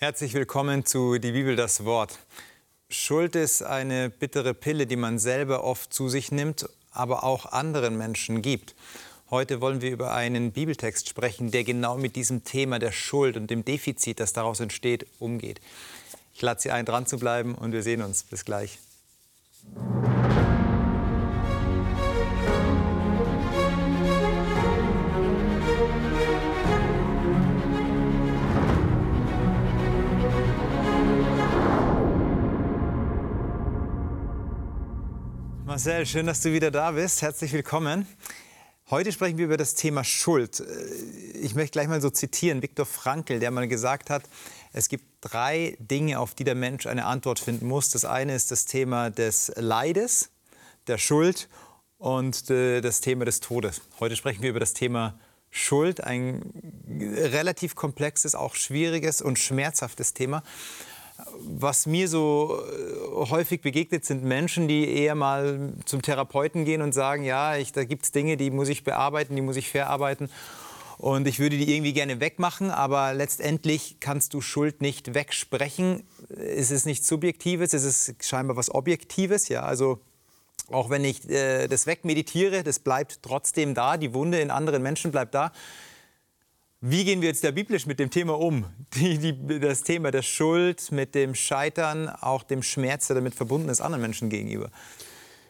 Herzlich 0.00 0.32
willkommen 0.32 0.86
zu 0.86 1.18
Die 1.18 1.32
Bibel, 1.32 1.56
das 1.56 1.84
Wort. 1.84 2.20
Schuld 2.88 3.34
ist 3.34 3.64
eine 3.64 4.10
bittere 4.10 4.54
Pille, 4.54 4.86
die 4.86 4.94
man 4.94 5.18
selber 5.18 5.64
oft 5.64 5.92
zu 5.92 6.08
sich 6.08 6.30
nimmt, 6.30 6.68
aber 6.92 7.24
auch 7.24 7.46
anderen 7.46 7.98
Menschen 7.98 8.40
gibt. 8.40 8.76
Heute 9.28 9.60
wollen 9.60 9.80
wir 9.80 9.90
über 9.90 10.14
einen 10.14 10.52
Bibeltext 10.52 11.08
sprechen, 11.08 11.50
der 11.50 11.64
genau 11.64 11.98
mit 11.98 12.14
diesem 12.14 12.44
Thema 12.44 12.78
der 12.78 12.92
Schuld 12.92 13.36
und 13.36 13.50
dem 13.50 13.64
Defizit, 13.64 14.20
das 14.20 14.32
daraus 14.32 14.60
entsteht, 14.60 15.04
umgeht. 15.18 15.60
Ich 16.32 16.42
lade 16.42 16.60
Sie 16.60 16.70
ein, 16.70 16.84
dran 16.84 17.06
zu 17.06 17.18
bleiben 17.18 17.56
und 17.56 17.72
wir 17.72 17.82
sehen 17.82 18.02
uns. 18.02 18.22
Bis 18.22 18.44
gleich. 18.44 18.78
Marcel, 35.78 36.06
schön, 36.06 36.26
dass 36.26 36.40
du 36.40 36.52
wieder 36.52 36.72
da 36.72 36.90
bist. 36.90 37.22
Herzlich 37.22 37.52
willkommen. 37.52 38.04
Heute 38.90 39.12
sprechen 39.12 39.38
wir 39.38 39.44
über 39.44 39.56
das 39.56 39.76
Thema 39.76 40.02
Schuld. 40.02 40.60
Ich 41.40 41.54
möchte 41.54 41.70
gleich 41.70 41.86
mal 41.86 42.00
so 42.00 42.10
zitieren, 42.10 42.62
Viktor 42.62 42.84
Frankl, 42.84 43.38
der 43.38 43.52
mal 43.52 43.68
gesagt 43.68 44.10
hat, 44.10 44.24
es 44.72 44.88
gibt 44.88 45.04
drei 45.20 45.76
Dinge, 45.78 46.18
auf 46.18 46.34
die 46.34 46.42
der 46.42 46.56
Mensch 46.56 46.88
eine 46.88 47.04
Antwort 47.04 47.38
finden 47.38 47.68
muss. 47.68 47.90
Das 47.90 48.04
eine 48.04 48.34
ist 48.34 48.50
das 48.50 48.64
Thema 48.64 49.10
des 49.10 49.52
Leides, 49.54 50.30
der 50.88 50.98
Schuld 50.98 51.48
und 51.98 52.50
das 52.50 53.00
Thema 53.00 53.24
des 53.24 53.38
Todes. 53.38 53.80
Heute 54.00 54.16
sprechen 54.16 54.42
wir 54.42 54.50
über 54.50 54.58
das 54.58 54.74
Thema 54.74 55.16
Schuld, 55.48 56.02
ein 56.02 56.42
relativ 56.88 57.76
komplexes, 57.76 58.34
auch 58.34 58.56
schwieriges 58.56 59.22
und 59.22 59.38
schmerzhaftes 59.38 60.12
Thema 60.12 60.42
was 61.40 61.86
mir 61.86 62.08
so 62.08 62.60
äh, 62.60 63.26
häufig 63.30 63.60
begegnet, 63.60 64.04
sind 64.04 64.22
Menschen, 64.22 64.68
die 64.68 64.88
eher 64.88 65.14
mal 65.14 65.72
zum 65.84 66.02
Therapeuten 66.02 66.64
gehen 66.64 66.82
und 66.82 66.92
sagen, 66.92 67.24
ja, 67.24 67.56
ich, 67.56 67.72
da 67.72 67.84
gibt 67.84 68.04
es 68.04 68.12
Dinge, 68.12 68.36
die 68.36 68.50
muss 68.50 68.68
ich 68.68 68.84
bearbeiten, 68.84 69.34
die 69.34 69.42
muss 69.42 69.56
ich 69.56 69.68
verarbeiten. 69.68 70.30
Und 70.98 71.28
ich 71.28 71.38
würde 71.38 71.56
die 71.56 71.72
irgendwie 71.72 71.92
gerne 71.92 72.20
wegmachen, 72.20 72.70
aber 72.70 73.14
letztendlich 73.14 73.98
kannst 74.00 74.34
du 74.34 74.40
Schuld 74.40 74.82
nicht 74.82 75.14
wegsprechen. 75.14 76.02
Es 76.28 76.72
ist 76.72 76.86
nichts 76.86 77.06
Subjektives, 77.06 77.72
es 77.72 77.84
ist 77.84 78.24
scheinbar 78.24 78.56
was 78.56 78.74
Objektives. 78.74 79.48
Ja? 79.48 79.62
Also 79.62 80.00
auch 80.70 80.90
wenn 80.90 81.04
ich 81.04 81.28
äh, 81.30 81.68
das 81.68 81.86
wegmeditiere, 81.86 82.64
das 82.64 82.80
bleibt 82.80 83.22
trotzdem 83.22 83.74
da. 83.74 83.96
Die 83.96 84.12
Wunde 84.12 84.40
in 84.40 84.50
anderen 84.50 84.82
Menschen 84.82 85.12
bleibt 85.12 85.34
da. 85.34 85.52
Wie 86.80 87.04
gehen 87.04 87.20
wir 87.20 87.28
jetzt 87.28 87.42
da 87.42 87.50
biblisch 87.50 87.86
mit 87.86 87.98
dem 87.98 88.08
Thema 88.08 88.38
um? 88.38 88.64
Die, 88.94 89.18
die, 89.18 89.60
das 89.60 89.82
Thema 89.82 90.12
der 90.12 90.22
Schuld, 90.22 90.92
mit 90.92 91.14
dem 91.14 91.34
Scheitern, 91.34 92.08
auch 92.08 92.44
dem 92.44 92.62
Schmerz, 92.62 93.08
der 93.08 93.16
damit 93.16 93.34
verbunden 93.34 93.68
ist, 93.68 93.80
anderen 93.80 94.02
Menschen 94.02 94.30
gegenüber. 94.30 94.70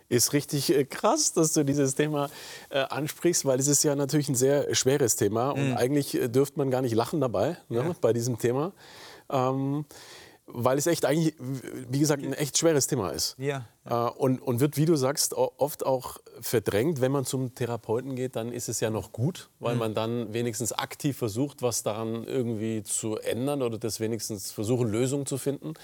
Ist 0.08 0.32
richtig 0.32 0.74
äh, 0.74 0.86
krass, 0.86 1.34
dass 1.34 1.52
du 1.52 1.64
dieses 1.64 1.94
Thema 1.94 2.30
äh, 2.70 2.78
ansprichst, 2.78 3.44
weil 3.44 3.60
es 3.60 3.68
ist 3.68 3.82
ja 3.82 3.94
natürlich 3.94 4.30
ein 4.30 4.34
sehr 4.34 4.74
schweres 4.74 5.16
Thema 5.16 5.50
und 5.50 5.70
mhm. 5.70 5.76
eigentlich 5.76 6.14
äh, 6.14 6.28
dürfte 6.28 6.58
man 6.58 6.70
gar 6.70 6.80
nicht 6.80 6.94
lachen 6.94 7.20
dabei 7.20 7.58
ne, 7.68 7.78
ja. 7.78 7.94
bei 8.00 8.14
diesem 8.14 8.38
Thema. 8.38 8.72
Ähm, 9.30 9.84
weil 10.50 10.78
es 10.78 10.86
echt 10.86 11.04
eigentlich, 11.04 11.34
wie 11.38 11.98
gesagt, 11.98 12.22
ein 12.22 12.32
echt 12.32 12.58
schweres 12.58 12.86
Thema 12.86 13.10
ist. 13.10 13.36
Ja, 13.38 13.66
ja. 13.88 14.08
Äh, 14.08 14.10
und, 14.12 14.40
und 14.40 14.60
wird, 14.60 14.76
wie 14.76 14.86
du 14.86 14.96
sagst, 14.96 15.34
oft 15.34 15.84
auch 15.84 16.18
verdrängt. 16.40 17.00
Wenn 17.00 17.12
man 17.12 17.24
zum 17.24 17.54
Therapeuten 17.54 18.16
geht, 18.16 18.36
dann 18.36 18.52
ist 18.52 18.68
es 18.68 18.80
ja 18.80 18.90
noch 18.90 19.12
gut, 19.12 19.50
weil 19.60 19.74
mhm. 19.74 19.80
man 19.80 19.94
dann 19.94 20.32
wenigstens 20.32 20.72
aktiv 20.72 21.16
versucht, 21.16 21.62
was 21.62 21.82
daran 21.82 22.24
irgendwie 22.24 22.82
zu 22.82 23.18
ändern 23.18 23.62
oder 23.62 23.78
das 23.78 24.00
wenigstens 24.00 24.50
versuchen, 24.50 24.88
Lösungen 24.90 25.26
zu 25.26 25.38
finden. 25.38 25.74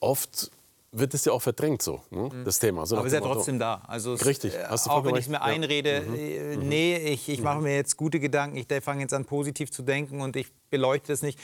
Oft 0.00 0.50
wird 0.94 1.14
es 1.14 1.24
ja 1.24 1.32
auch 1.32 1.40
verdrängt 1.40 1.80
so, 1.80 2.02
ne, 2.10 2.28
mhm. 2.32 2.44
das 2.44 2.58
Thema. 2.58 2.84
So 2.86 2.96
Aber 2.96 3.06
es 3.06 3.12
ist 3.12 3.18
ja 3.18 3.26
trotzdem 3.26 3.58
da. 3.58 3.82
Also 3.86 4.14
Richtig. 4.14 4.54
Äh, 4.54 4.64
Hast 4.68 4.86
du 4.86 4.90
auch 4.90 5.04
wenn 5.04 5.16
ich 5.16 5.26
mir 5.26 5.40
einrede, 5.40 6.02
mhm. 6.02 6.14
äh, 6.14 6.56
mhm. 6.56 6.68
nee, 6.68 6.96
ich, 6.98 7.28
ich 7.28 7.40
mache 7.40 7.58
mhm. 7.58 7.64
mir 7.64 7.74
jetzt 7.76 7.96
gute 7.96 8.20
Gedanken, 8.20 8.56
ich 8.58 8.66
fange 8.82 9.00
jetzt 9.00 9.14
an 9.14 9.24
positiv 9.24 9.72
zu 9.72 9.82
denken 9.82 10.20
und 10.20 10.36
ich 10.36 10.48
beleuchte 10.70 11.12
es 11.12 11.22
nicht 11.22 11.38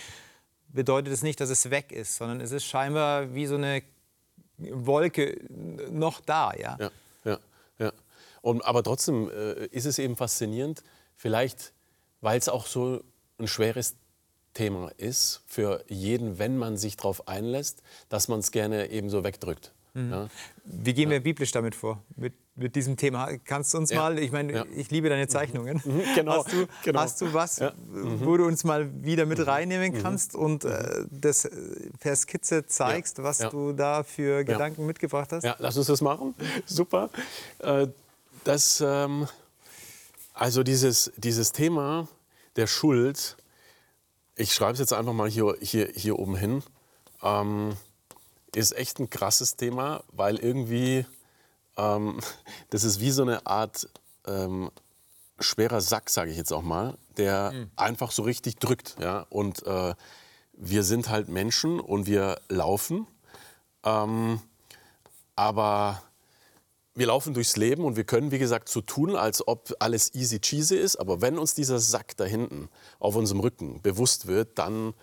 bedeutet 0.69 1.13
es 1.13 1.23
nicht, 1.23 1.41
dass 1.41 1.51
es 1.51 1.71
weg 1.71 1.93
ist, 1.93 2.17
sondern 2.17 2.41
es 2.41 2.53
ist 2.53 2.65
scheinbar 2.65 3.35
wie 3.35 3.47
so 3.47 3.57
eine 3.57 3.83
Wolke 4.59 5.41
noch 5.91 6.21
da. 6.21 6.53
Ja, 6.55 6.77
ja, 6.79 6.91
ja. 7.25 7.39
ja. 7.79 7.93
Und, 8.43 8.65
aber 8.65 8.83
trotzdem 8.83 9.31
äh, 9.31 9.67
ist 9.67 9.87
es 9.87 9.99
eben 9.99 10.17
faszinierend, 10.17 10.83
vielleicht 11.17 11.73
weil 12.21 12.39
es 12.39 12.49
auch 12.49 12.67
so 12.67 13.03
ein 13.39 13.47
schweres 13.47 13.97
Thema 14.55 14.91
ist 14.97 15.43
für 15.47 15.85
jeden, 15.89 16.39
wenn 16.39 16.59
man 16.59 16.77
sich 16.77 16.97
darauf 16.97 17.29
einlässt, 17.29 17.83
dass 18.09 18.29
man 18.29 18.41
es 18.41 18.51
gerne 18.51 18.91
eben 18.91 19.11
so 19.11 19.23
wegdrückt. 19.23 19.73
Mhm. 19.95 20.11
Ja? 20.11 20.29
Wie 20.65 20.95
gehen 20.95 21.11
wir 21.11 21.21
biblisch 21.21 21.53
damit 21.53 21.75
vor? 21.75 22.03
Mit, 22.17 22.35
mit 22.59 22.77
diesem 22.77 22.97
Thema. 22.97 23.31
Kannst 23.45 23.73
du 23.73 23.79
uns 23.79 23.91
ja. 23.91 24.01
mal, 24.01 24.19
ich 24.19 24.33
meine, 24.33 24.53
ja. 24.53 24.65
ich 24.75 24.91
liebe 24.91 25.09
deine 25.09 25.29
Zeichnungen. 25.29 25.81
Mhm. 25.85 26.03
Genau. 26.15 26.45
Hast, 26.45 26.53
du, 26.53 26.67
genau. 26.85 27.01
hast 27.01 27.21
du 27.21 27.33
was, 27.33 27.61
mhm. 27.61 28.25
wo 28.25 28.37
du 28.37 28.45
uns 28.47 28.65
mal 28.65 28.91
wieder 29.03 29.27
mit 29.27 29.39
mhm. 29.39 29.45
reinnehmen 29.45 29.93
mhm. 29.93 30.03
kannst 30.03 30.35
und 30.35 30.65
äh, 30.65 31.05
das 31.11 31.45
äh, 31.45 31.51
per 32.01 32.17
Skizze 32.17 32.67
zeigst, 32.67 33.23
was 33.23 33.39
du 33.39 33.73
da 33.73 34.03
für 34.03 34.45
Gedanken 34.45 34.87
mitgebracht 34.87 35.33
hast? 35.33 35.45
Ja, 35.45 35.57
lass 35.59 35.77
uns 35.77 35.87
das 35.87 36.01
machen. 36.01 36.35
Super. 36.67 37.11
Äh, 37.61 37.87
das, 38.45 38.83
ähm, 38.85 39.29
also 40.35 40.63
dieses, 40.63 41.13
dieses 41.17 41.53
Thema 41.53 42.09
der 42.57 42.67
Schuld, 42.67 43.37
ich 44.37 44.55
schreibe 44.55 44.73
es 44.73 44.79
jetzt 44.79 44.93
einfach 44.93 45.13
mal 45.13 45.29
hier, 45.29 45.57
hier, 45.61 45.89
hier 45.95 46.19
oben 46.19 46.37
hin. 46.37 46.63
Ähm, 47.23 47.77
ist 48.55 48.77
echt 48.77 48.99
ein 48.99 49.11
krasses 49.11 49.57
Thema, 49.57 50.03
weil 50.13 50.37
irgendwie 50.37 51.07
ähm, 51.79 52.19
das 52.71 52.85
ist 52.85 53.01
wie 53.01 53.11
so 53.11 53.23
eine 53.23 53.47
Art 53.47 53.89
ähm, 54.27 54.71
schwerer 55.41 55.81
Sack, 55.81 56.11
sage 56.11 56.31
ich 56.31 56.37
jetzt 56.37 56.53
auch 56.53 56.63
mal, 56.63 56.99
der 57.17 57.53
mhm. 57.53 57.71
einfach 57.77 58.11
so 58.11 58.23
richtig 58.23 58.57
drückt. 58.57 58.97
Ja? 59.01 59.27
Und 59.31 59.65
äh, 59.67 59.95
wir 60.53 60.83
sind 60.83 61.09
halt 61.09 61.29
Menschen 61.29 61.81
und 61.81 62.07
wir 62.07 62.41
laufen, 62.49 63.07
ähm, 63.85 64.41
aber 65.37 66.03
wir 66.95 67.07
laufen 67.07 67.33
durchs 67.33 67.57
Leben 67.57 67.85
und 67.85 67.95
wir 67.95 68.03
können, 68.03 68.33
wie 68.33 68.41
gesagt, 68.41 68.69
so 68.69 68.81
tun, 68.81 69.15
als 69.15 69.47
ob 69.47 69.73
alles 69.79 70.15
easy 70.15 70.41
cheesy 70.41 70.77
ist. 70.77 70.97
Aber 70.97 71.21
wenn 71.21 71.39
uns 71.39 71.55
dieser 71.55 71.79
Sack 71.79 72.17
da 72.17 72.25
hinten 72.25 72.69
auf 72.99 73.15
unserem 73.15 73.41
Rücken 73.41 73.81
bewusst 73.83 74.27
wird, 74.27 74.59
dann 74.59 74.95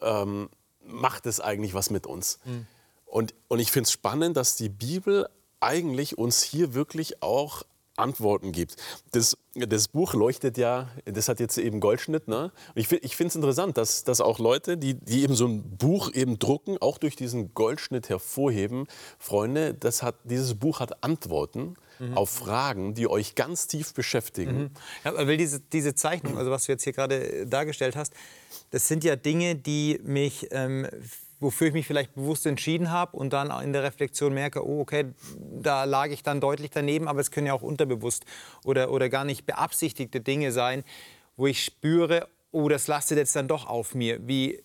ähm, 0.00 0.48
macht 0.86 1.26
es 1.26 1.40
eigentlich 1.40 1.74
was 1.74 1.90
mit 1.90 2.06
uns. 2.06 2.38
Mhm. 2.44 2.66
Und, 3.06 3.34
und 3.48 3.58
ich 3.58 3.72
finde 3.72 3.88
es 3.88 3.92
spannend, 3.92 4.36
dass 4.36 4.54
die 4.54 4.68
Bibel 4.68 5.28
eigentlich 5.62 6.18
uns 6.18 6.42
hier 6.42 6.74
wirklich 6.74 7.22
auch 7.22 7.62
Antworten 7.96 8.52
gibt. 8.52 8.76
Das, 9.12 9.36
das 9.54 9.88
Buch 9.88 10.14
leuchtet 10.14 10.56
ja, 10.56 10.88
das 11.04 11.28
hat 11.28 11.40
jetzt 11.40 11.58
eben 11.58 11.80
Goldschnitt. 11.80 12.26
Ne? 12.26 12.50
ich, 12.74 12.90
ich 12.90 13.16
finde 13.16 13.28
es 13.28 13.36
interessant, 13.36 13.76
dass, 13.76 14.04
dass 14.04 14.20
auch 14.20 14.38
Leute, 14.38 14.78
die, 14.78 14.94
die 14.94 15.22
eben 15.22 15.34
so 15.34 15.46
ein 15.46 15.76
Buch 15.76 16.10
eben 16.12 16.38
drucken, 16.38 16.78
auch 16.80 16.96
durch 16.96 17.16
diesen 17.16 17.52
Goldschnitt 17.54 18.08
hervorheben, 18.08 18.86
Freunde, 19.18 19.74
das 19.74 20.02
hat, 20.02 20.16
dieses 20.24 20.54
Buch 20.54 20.80
hat 20.80 21.04
Antworten 21.04 21.74
mhm. 21.98 22.16
auf 22.16 22.30
Fragen, 22.30 22.94
die 22.94 23.08
euch 23.08 23.34
ganz 23.34 23.66
tief 23.66 23.92
beschäftigen. 23.92 24.58
Mhm. 24.58 24.70
Ja, 25.04 25.26
weil 25.26 25.36
diese, 25.36 25.60
diese 25.60 25.94
Zeichnung, 25.94 26.38
also 26.38 26.50
was 26.50 26.64
du 26.64 26.72
jetzt 26.72 26.84
hier 26.84 26.94
gerade 26.94 27.46
dargestellt 27.46 27.94
hast, 27.94 28.14
das 28.70 28.88
sind 28.88 29.04
ja 29.04 29.16
Dinge, 29.16 29.54
die 29.54 30.00
mich 30.02 30.48
ähm, 30.50 30.86
wofür 31.42 31.68
ich 31.68 31.72
mich 31.72 31.86
vielleicht 31.86 32.14
bewusst 32.14 32.46
entschieden 32.46 32.90
habe 32.90 33.16
und 33.16 33.32
dann 33.32 33.50
in 33.62 33.72
der 33.72 33.82
Reflexion 33.82 34.32
merke, 34.32 34.66
oh, 34.66 34.80
okay, 34.80 35.06
da 35.60 35.84
lag 35.84 36.06
ich 36.06 36.22
dann 36.22 36.40
deutlich 36.40 36.70
daneben, 36.70 37.08
aber 37.08 37.20
es 37.20 37.30
können 37.30 37.48
ja 37.48 37.52
auch 37.52 37.62
unterbewusst 37.62 38.24
oder, 38.64 38.90
oder 38.90 39.08
gar 39.08 39.24
nicht 39.24 39.44
beabsichtigte 39.44 40.20
Dinge 40.20 40.52
sein, 40.52 40.84
wo 41.36 41.46
ich 41.46 41.64
spüre, 41.64 42.28
oh, 42.52 42.68
das 42.68 42.86
lastet 42.86 43.18
jetzt 43.18 43.34
dann 43.34 43.48
doch 43.48 43.66
auf 43.66 43.94
mir. 43.94 44.26
Wie, 44.26 44.62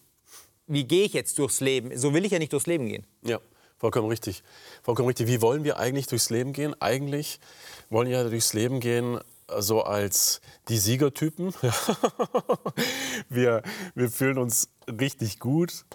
wie 0.68 0.86
gehe 0.86 1.06
ich 1.06 1.14
jetzt 1.14 1.40
durchs 1.40 1.60
Leben? 1.60 1.98
So 1.98 2.14
will 2.14 2.26
ich 2.26 2.32
ja 2.32 2.40
nicht 2.40 2.54
durchs 2.54 2.68
Leben 2.68 2.88
gehen. 2.88 3.06
Ja, 3.24 3.40
vollkommen 3.78 4.08
richtig. 4.08 4.44
Vollkommen 4.84 5.08
richtig. 5.08 5.28
Wie 5.28 5.42
wollen 5.42 5.64
wir 5.64 5.78
eigentlich 5.80 6.08
durchs 6.08 6.30
Leben 6.30 6.54
gehen? 6.54 6.76
Eigentlich 6.80 7.40
wollen 7.90 8.10
wir 8.10 8.18
ja 8.18 8.30
durchs 8.30 8.54
Leben 8.54 8.80
gehen 8.80 9.20
so 9.58 9.82
als 9.82 10.42
die 10.68 10.78
Siegertypen. 10.78 11.54
wir, 13.30 13.64
wir 13.96 14.10
fühlen 14.12 14.38
uns 14.38 14.70
richtig 14.88 15.40
gut 15.40 15.86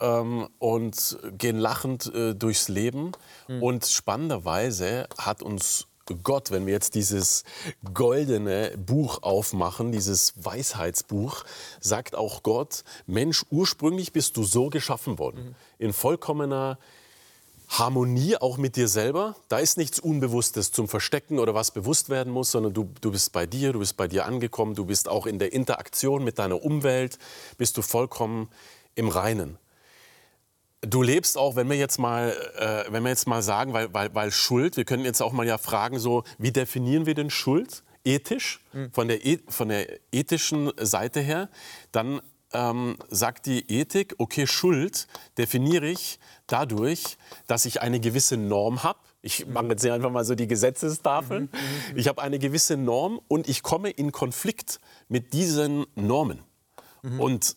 ähm, 0.00 0.48
und 0.58 1.18
gehen 1.38 1.58
lachend 1.58 2.12
äh, 2.14 2.34
durchs 2.34 2.68
Leben. 2.68 3.12
Mhm. 3.48 3.62
Und 3.62 3.86
spannenderweise 3.86 5.08
hat 5.18 5.42
uns 5.42 5.86
Gott, 6.22 6.52
wenn 6.52 6.66
wir 6.66 6.72
jetzt 6.72 6.94
dieses 6.94 7.42
goldene 7.92 8.72
Buch 8.78 9.22
aufmachen, 9.22 9.90
dieses 9.90 10.34
Weisheitsbuch, 10.36 11.44
sagt 11.80 12.14
auch 12.14 12.44
Gott, 12.44 12.84
Mensch, 13.06 13.44
ursprünglich 13.50 14.12
bist 14.12 14.36
du 14.36 14.44
so 14.44 14.70
geschaffen 14.70 15.18
worden, 15.18 15.44
mhm. 15.46 15.54
in 15.78 15.92
vollkommener 15.92 16.78
Harmonie 17.68 18.36
auch 18.36 18.58
mit 18.58 18.76
dir 18.76 18.86
selber. 18.86 19.34
Da 19.48 19.58
ist 19.58 19.76
nichts 19.76 19.98
Unbewusstes 19.98 20.70
zum 20.70 20.86
Verstecken 20.86 21.40
oder 21.40 21.54
was 21.54 21.72
bewusst 21.72 22.08
werden 22.08 22.32
muss, 22.32 22.52
sondern 22.52 22.72
du, 22.72 22.88
du 23.00 23.10
bist 23.10 23.32
bei 23.32 23.46
dir, 23.46 23.72
du 23.72 23.80
bist 23.80 23.96
bei 23.96 24.06
dir 24.06 24.26
angekommen, 24.26 24.74
du 24.74 24.84
bist 24.84 25.08
auch 25.08 25.26
in 25.26 25.40
der 25.40 25.52
Interaktion 25.52 26.22
mit 26.22 26.38
deiner 26.38 26.62
Umwelt, 26.62 27.18
bist 27.58 27.76
du 27.76 27.82
vollkommen 27.82 28.48
im 28.94 29.08
Reinen. 29.08 29.58
Du 30.88 31.02
lebst 31.02 31.36
auch, 31.36 31.56
wenn 31.56 31.68
wir 31.68 31.76
jetzt 31.76 31.98
mal, 31.98 32.30
äh, 32.56 32.92
wenn 32.92 33.02
wir 33.02 33.10
jetzt 33.10 33.26
mal 33.26 33.42
sagen, 33.42 33.72
weil, 33.72 33.92
weil, 33.92 34.14
weil 34.14 34.30
Schuld, 34.30 34.76
wir 34.76 34.84
können 34.84 35.04
jetzt 35.04 35.20
auch 35.20 35.32
mal 35.32 35.46
ja 35.46 35.58
fragen, 35.58 35.98
so, 35.98 36.22
wie 36.38 36.52
definieren 36.52 37.06
wir 37.06 37.14
denn 37.14 37.30
Schuld? 37.30 37.82
Ethisch, 38.04 38.60
mhm. 38.72 38.92
von, 38.92 39.08
der, 39.08 39.26
e 39.26 39.40
von 39.48 39.68
der 39.68 39.88
ethischen 40.12 40.70
Seite 40.78 41.20
her, 41.20 41.48
dann 41.90 42.20
ähm, 42.52 42.96
sagt 43.08 43.46
die 43.46 43.68
Ethik, 43.68 44.14
okay, 44.18 44.46
Schuld 44.46 45.08
definiere 45.36 45.88
ich 45.88 46.20
dadurch, 46.46 47.18
dass 47.48 47.64
ich 47.64 47.82
eine 47.82 47.98
gewisse 47.98 48.36
Norm 48.36 48.84
habe. 48.84 49.00
Ich 49.22 49.46
mache 49.46 49.66
jetzt 49.66 49.82
hier 49.82 49.92
einfach 49.92 50.12
mal 50.12 50.24
so 50.24 50.36
die 50.36 50.46
Gesetzestafel. 50.46 51.40
Mhm, 51.40 51.48
mhm, 51.52 51.92
mhm. 51.92 51.98
Ich 51.98 52.06
habe 52.06 52.22
eine 52.22 52.38
gewisse 52.38 52.76
Norm 52.76 53.20
und 53.26 53.48
ich 53.48 53.64
komme 53.64 53.90
in 53.90 54.12
Konflikt 54.12 54.78
mit 55.08 55.32
diesen 55.32 55.84
Normen. 55.96 56.44
Mhm. 57.02 57.20
Und 57.20 57.56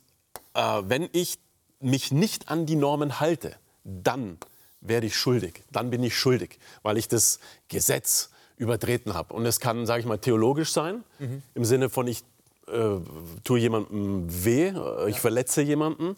äh, 0.56 0.82
wenn 0.86 1.10
ich 1.12 1.38
mich 1.80 2.12
nicht 2.12 2.50
an 2.50 2.66
die 2.66 2.76
Normen 2.76 3.20
halte, 3.20 3.56
dann 3.84 4.38
werde 4.82 5.08
ich 5.08 5.16
schuldig. 5.16 5.64
Dann 5.72 5.90
bin 5.90 6.04
ich 6.04 6.18
schuldig, 6.18 6.60
weil 6.84 6.98
ich 6.98 7.08
das 7.08 7.40
Gesetz 7.68 8.32
übertreten 8.58 9.14
habe. 9.14 9.34
Und 9.34 9.46
es 9.46 9.60
kann, 9.60 9.86
sage 9.86 10.02
ich 10.02 10.06
mal, 10.06 10.18
theologisch 10.18 10.72
sein, 10.72 11.04
mhm. 11.20 11.42
im 11.56 11.66
Sinne 11.66 11.90
von 11.90 12.08
ich 12.08 12.24
äh, 12.68 12.98
tue 13.44 13.60
jemandem 13.60 14.26
weh, 14.28 14.68
äh, 14.68 15.10
ich 15.10 15.16
ja. 15.16 15.22
verletze 15.22 15.62
jemanden, 15.62 16.18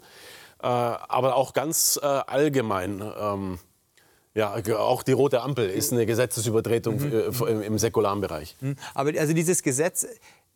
äh, 0.62 0.68
aber 0.68 1.36
auch 1.36 1.54
ganz 1.54 2.00
äh, 2.02 2.06
allgemein. 2.06 3.02
Ähm, 3.18 3.60
ja, 4.34 4.56
auch 4.78 5.04
die 5.04 5.12
rote 5.12 5.42
Ampel 5.42 5.70
ist 5.70 5.92
eine 5.92 6.06
Gesetzesübertretung 6.06 7.00
mhm. 7.00 7.14
Äh, 7.14 7.52
im, 7.52 7.62
im 7.62 7.78
säkularen 7.78 8.22
Bereich. 8.22 8.56
Mhm. 8.62 8.76
Aber 8.94 9.12
also 9.20 9.34
dieses 9.34 9.62
Gesetz, 9.62 10.08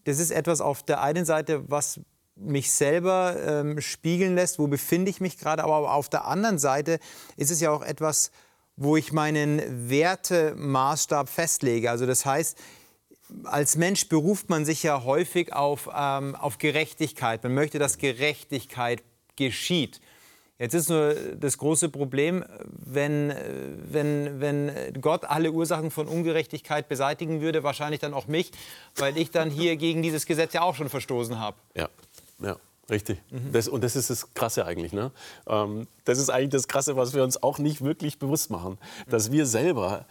das 0.06 0.20
ist 0.20 0.32
etwas 0.32 0.62
auf 0.62 0.84
der 0.84 1.02
einen 1.02 1.26
Seite, 1.26 1.64
was 1.70 2.00
mich 2.36 2.72
selber 2.72 3.36
ähm, 3.46 3.80
spiegeln 3.82 4.36
lässt, 4.36 4.60
wo 4.60 4.68
befinde 4.68 5.10
ich 5.10 5.22
mich 5.22 5.38
gerade, 5.38 5.64
aber 5.64 5.94
auf 5.94 6.10
der 6.10 6.26
anderen 6.26 6.60
Seite 6.60 7.00
ist 7.38 7.52
es 7.52 7.62
ja 7.62 7.72
auch 7.72 7.82
etwas, 7.82 8.32
wo 8.76 8.98
ich 8.98 9.14
meinen 9.14 9.90
Wertemaßstab 9.90 11.30
festlege. 11.30 11.90
Also 11.90 12.06
das 12.06 12.26
heißt, 12.26 12.58
als 13.46 13.76
Mensch 13.78 14.10
beruft 14.10 14.50
man 14.50 14.66
sich 14.66 14.84
ja 14.84 15.04
häufig 15.04 15.54
auf, 15.54 15.90
ähm, 15.96 16.36
auf 16.36 16.58
Gerechtigkeit. 16.58 17.44
Man 17.44 17.54
möchte, 17.54 17.80
dass 17.80 17.98
Gerechtigkeit 17.98 19.02
geschieht. 19.36 20.02
Jetzt 20.58 20.74
ist 20.74 20.90
nur 20.90 21.14
das 21.38 21.58
große 21.58 21.90
Problem, 21.90 22.46
wenn, 22.64 23.34
wenn, 23.92 24.40
wenn 24.40 24.72
Gott 25.02 25.26
alle 25.26 25.52
Ursachen 25.52 25.92
von 25.92 26.08
Ungerechtigkeit 26.08 26.88
beseitigen 26.88 27.42
würde, 27.42 27.64
wahrscheinlich 27.64 28.00
dann 28.00 28.14
auch 28.14 28.28
mich, 28.28 28.52
weil 28.96 29.18
ich 29.18 29.32
dann 29.32 29.50
hier 29.50 29.76
gegen 29.76 30.02
dieses 30.02 30.26
Gesetz 30.26 30.54
ja 30.54 30.62
auch 30.62 30.76
schon 30.76 30.88
verstoßen 30.88 31.40
habe. 31.40 31.58
Ja, 31.76 31.90
ja. 32.42 32.58
Richtig. 32.90 33.20
Mhm. 33.32 33.52
Das, 33.52 33.68
und 33.68 33.84
das 33.84 33.96
ist 33.96 34.10
das 34.10 34.34
Krasse 34.34 34.66
eigentlich. 34.66 34.94
Ne? 34.94 35.12
Ähm, 35.48 35.88
das 36.04 36.20
ist 36.20 36.30
eigentlich 36.30 36.52
das 36.52 36.68
Krasse, 36.68 36.96
was 36.96 37.16
wir 37.16 37.24
uns 37.24 37.42
auch 37.42 37.58
nicht 37.58 37.84
wirklich 37.84 38.20
bewusst 38.20 38.52
machen. 38.52 38.78
Dass 39.10 39.32
wir 39.32 39.48
selber, 39.48 40.06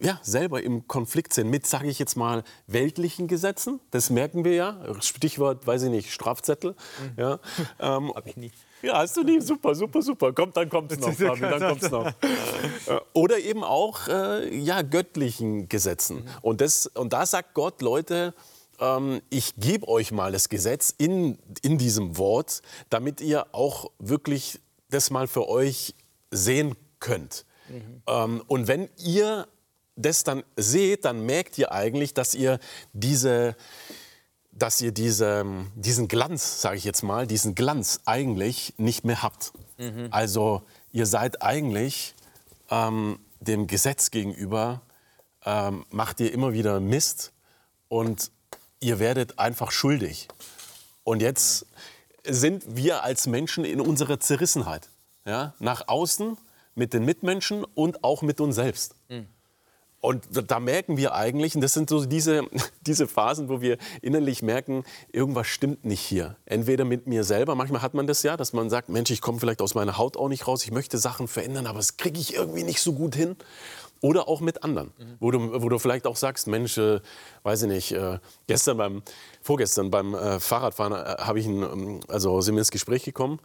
ja, 0.00 0.18
selber 0.22 0.62
im 0.62 0.88
Konflikt 0.88 1.32
sind 1.32 1.50
mit, 1.50 1.66
sage 1.66 1.86
ich 1.88 2.00
jetzt 2.00 2.16
mal, 2.16 2.42
weltlichen 2.66 3.28
Gesetzen. 3.28 3.78
Das 3.92 4.10
merken 4.10 4.44
wir 4.44 4.54
ja. 4.54 4.80
Stichwort, 5.00 5.66
weiß 5.68 5.84
ich 5.84 5.90
nicht, 5.90 6.12
Strafzettel. 6.12 6.72
Mhm. 6.72 7.12
Ja, 7.16 7.38
ähm, 7.78 8.12
Hab 8.12 8.26
ich 8.26 8.36
nie. 8.36 8.50
Ja, 8.82 8.98
hast 8.98 9.16
du 9.16 9.22
nie. 9.22 9.40
Super, 9.40 9.74
super, 9.76 10.02
super. 10.02 10.32
Kommt, 10.32 10.56
dann 10.56 10.68
kommt 10.68 10.90
es 10.90 10.98
noch, 10.98 11.12
Fabi, 11.12 11.40
dann 11.40 11.60
kommt's 11.60 11.90
noch. 11.90 12.06
Äh, 12.06 13.00
oder 13.12 13.38
eben 13.38 13.62
auch 13.62 14.08
äh, 14.08 14.54
ja, 14.58 14.82
göttlichen 14.82 15.68
Gesetzen. 15.68 16.16
Mhm. 16.16 16.28
Und, 16.42 16.60
das, 16.60 16.86
und 16.86 17.12
da 17.12 17.24
sagt 17.24 17.54
Gott, 17.54 17.80
Leute, 17.80 18.34
ähm, 18.80 19.20
ich 19.30 19.54
gebe 19.56 19.88
euch 19.88 20.12
mal 20.12 20.32
das 20.32 20.48
Gesetz 20.48 20.94
in, 20.96 21.38
in 21.62 21.78
diesem 21.78 22.16
Wort, 22.18 22.62
damit 22.90 23.20
ihr 23.20 23.46
auch 23.52 23.90
wirklich 23.98 24.60
das 24.90 25.10
mal 25.10 25.26
für 25.26 25.48
euch 25.48 25.94
sehen 26.30 26.76
könnt. 27.00 27.44
Mhm. 27.68 28.02
Ähm, 28.06 28.42
und 28.46 28.68
wenn 28.68 28.88
ihr 28.98 29.46
das 29.96 30.24
dann 30.24 30.42
seht, 30.56 31.04
dann 31.04 31.24
merkt 31.24 31.56
ihr 31.58 31.72
eigentlich, 31.72 32.14
dass 32.14 32.34
ihr 32.34 32.58
diese 32.92 33.56
dass 34.56 34.80
ihr 34.80 34.92
diese, 34.92 35.44
diesen 35.74 36.08
Glanz, 36.08 36.60
sage 36.60 36.76
ich 36.76 36.84
jetzt 36.84 37.02
mal, 37.02 37.26
diesen 37.26 37.54
Glanz 37.54 38.00
eigentlich 38.04 38.74
nicht 38.76 39.04
mehr 39.04 39.22
habt. 39.22 39.52
Mhm. 39.78 40.08
Also 40.10 40.62
ihr 40.92 41.06
seid 41.06 41.42
eigentlich 41.42 42.14
ähm, 42.70 43.18
dem 43.40 43.66
Gesetz 43.66 44.10
gegenüber, 44.10 44.82
ähm, 45.44 45.84
macht 45.90 46.20
ihr 46.20 46.32
immer 46.32 46.52
wieder 46.52 46.80
Mist 46.80 47.32
und 47.88 48.30
ihr 48.84 48.98
werdet 48.98 49.38
einfach 49.38 49.72
schuldig. 49.72 50.28
Und 51.04 51.22
jetzt 51.22 51.66
sind 52.26 52.76
wir 52.76 53.02
als 53.02 53.26
Menschen 53.26 53.64
in 53.64 53.80
unserer 53.80 54.20
Zerrissenheit. 54.20 54.90
Ja? 55.24 55.54
Nach 55.58 55.88
außen 55.88 56.36
mit 56.74 56.92
den 56.92 57.04
Mitmenschen 57.04 57.64
und 57.64 58.04
auch 58.04 58.20
mit 58.22 58.40
uns 58.40 58.56
selbst. 58.56 58.94
Mhm. 59.08 59.26
Und 60.00 60.22
da 60.50 60.60
merken 60.60 60.98
wir 60.98 61.14
eigentlich, 61.14 61.54
und 61.54 61.62
das 61.62 61.72
sind 61.72 61.88
so 61.88 62.04
diese, 62.04 62.42
diese 62.86 63.06
Phasen, 63.08 63.48
wo 63.48 63.62
wir 63.62 63.78
innerlich 64.02 64.42
merken, 64.42 64.84
irgendwas 65.10 65.46
stimmt 65.46 65.86
nicht 65.86 66.02
hier. 66.02 66.36
Entweder 66.44 66.84
mit 66.84 67.06
mir 67.06 67.24
selber, 67.24 67.54
manchmal 67.54 67.80
hat 67.80 67.94
man 67.94 68.06
das 68.06 68.22
ja, 68.22 68.36
dass 68.36 68.52
man 68.52 68.68
sagt, 68.68 68.90
Mensch, 68.90 69.10
ich 69.10 69.22
komme 69.22 69.40
vielleicht 69.40 69.62
aus 69.62 69.74
meiner 69.74 69.96
Haut 69.96 70.18
auch 70.18 70.28
nicht 70.28 70.46
raus, 70.46 70.62
ich 70.62 70.72
möchte 70.72 70.98
Sachen 70.98 71.26
verändern, 71.26 71.66
aber 71.66 71.78
das 71.78 71.96
kriege 71.96 72.20
ich 72.20 72.34
irgendwie 72.34 72.64
nicht 72.64 72.82
so 72.82 72.92
gut 72.92 73.14
hin. 73.14 73.36
Oder 74.04 74.28
auch 74.28 74.42
mit 74.42 74.62
anderen, 74.62 74.92
mhm. 74.98 75.16
wo, 75.18 75.30
du, 75.30 75.62
wo 75.62 75.70
du 75.70 75.78
vielleicht 75.78 76.06
auch 76.06 76.16
sagst, 76.16 76.46
Mensch, 76.46 76.76
äh, 76.76 77.00
weiß 77.42 77.62
ich 77.62 77.68
nicht, 77.68 77.92
äh, 77.92 78.18
gestern 78.46 78.76
beim, 78.76 79.02
vorgestern 79.40 79.90
beim 79.90 80.14
äh, 80.14 80.40
Fahrradfahren 80.40 80.92
äh, 80.92 81.22
habe 81.22 81.40
ich 81.40 81.46
ein, 81.46 81.62
ähm, 81.62 82.00
also 82.08 82.42
sind 82.42 82.54
wir 82.54 82.58
ins 82.58 82.70
Gespräch 82.70 83.02
gekommen, 83.04 83.40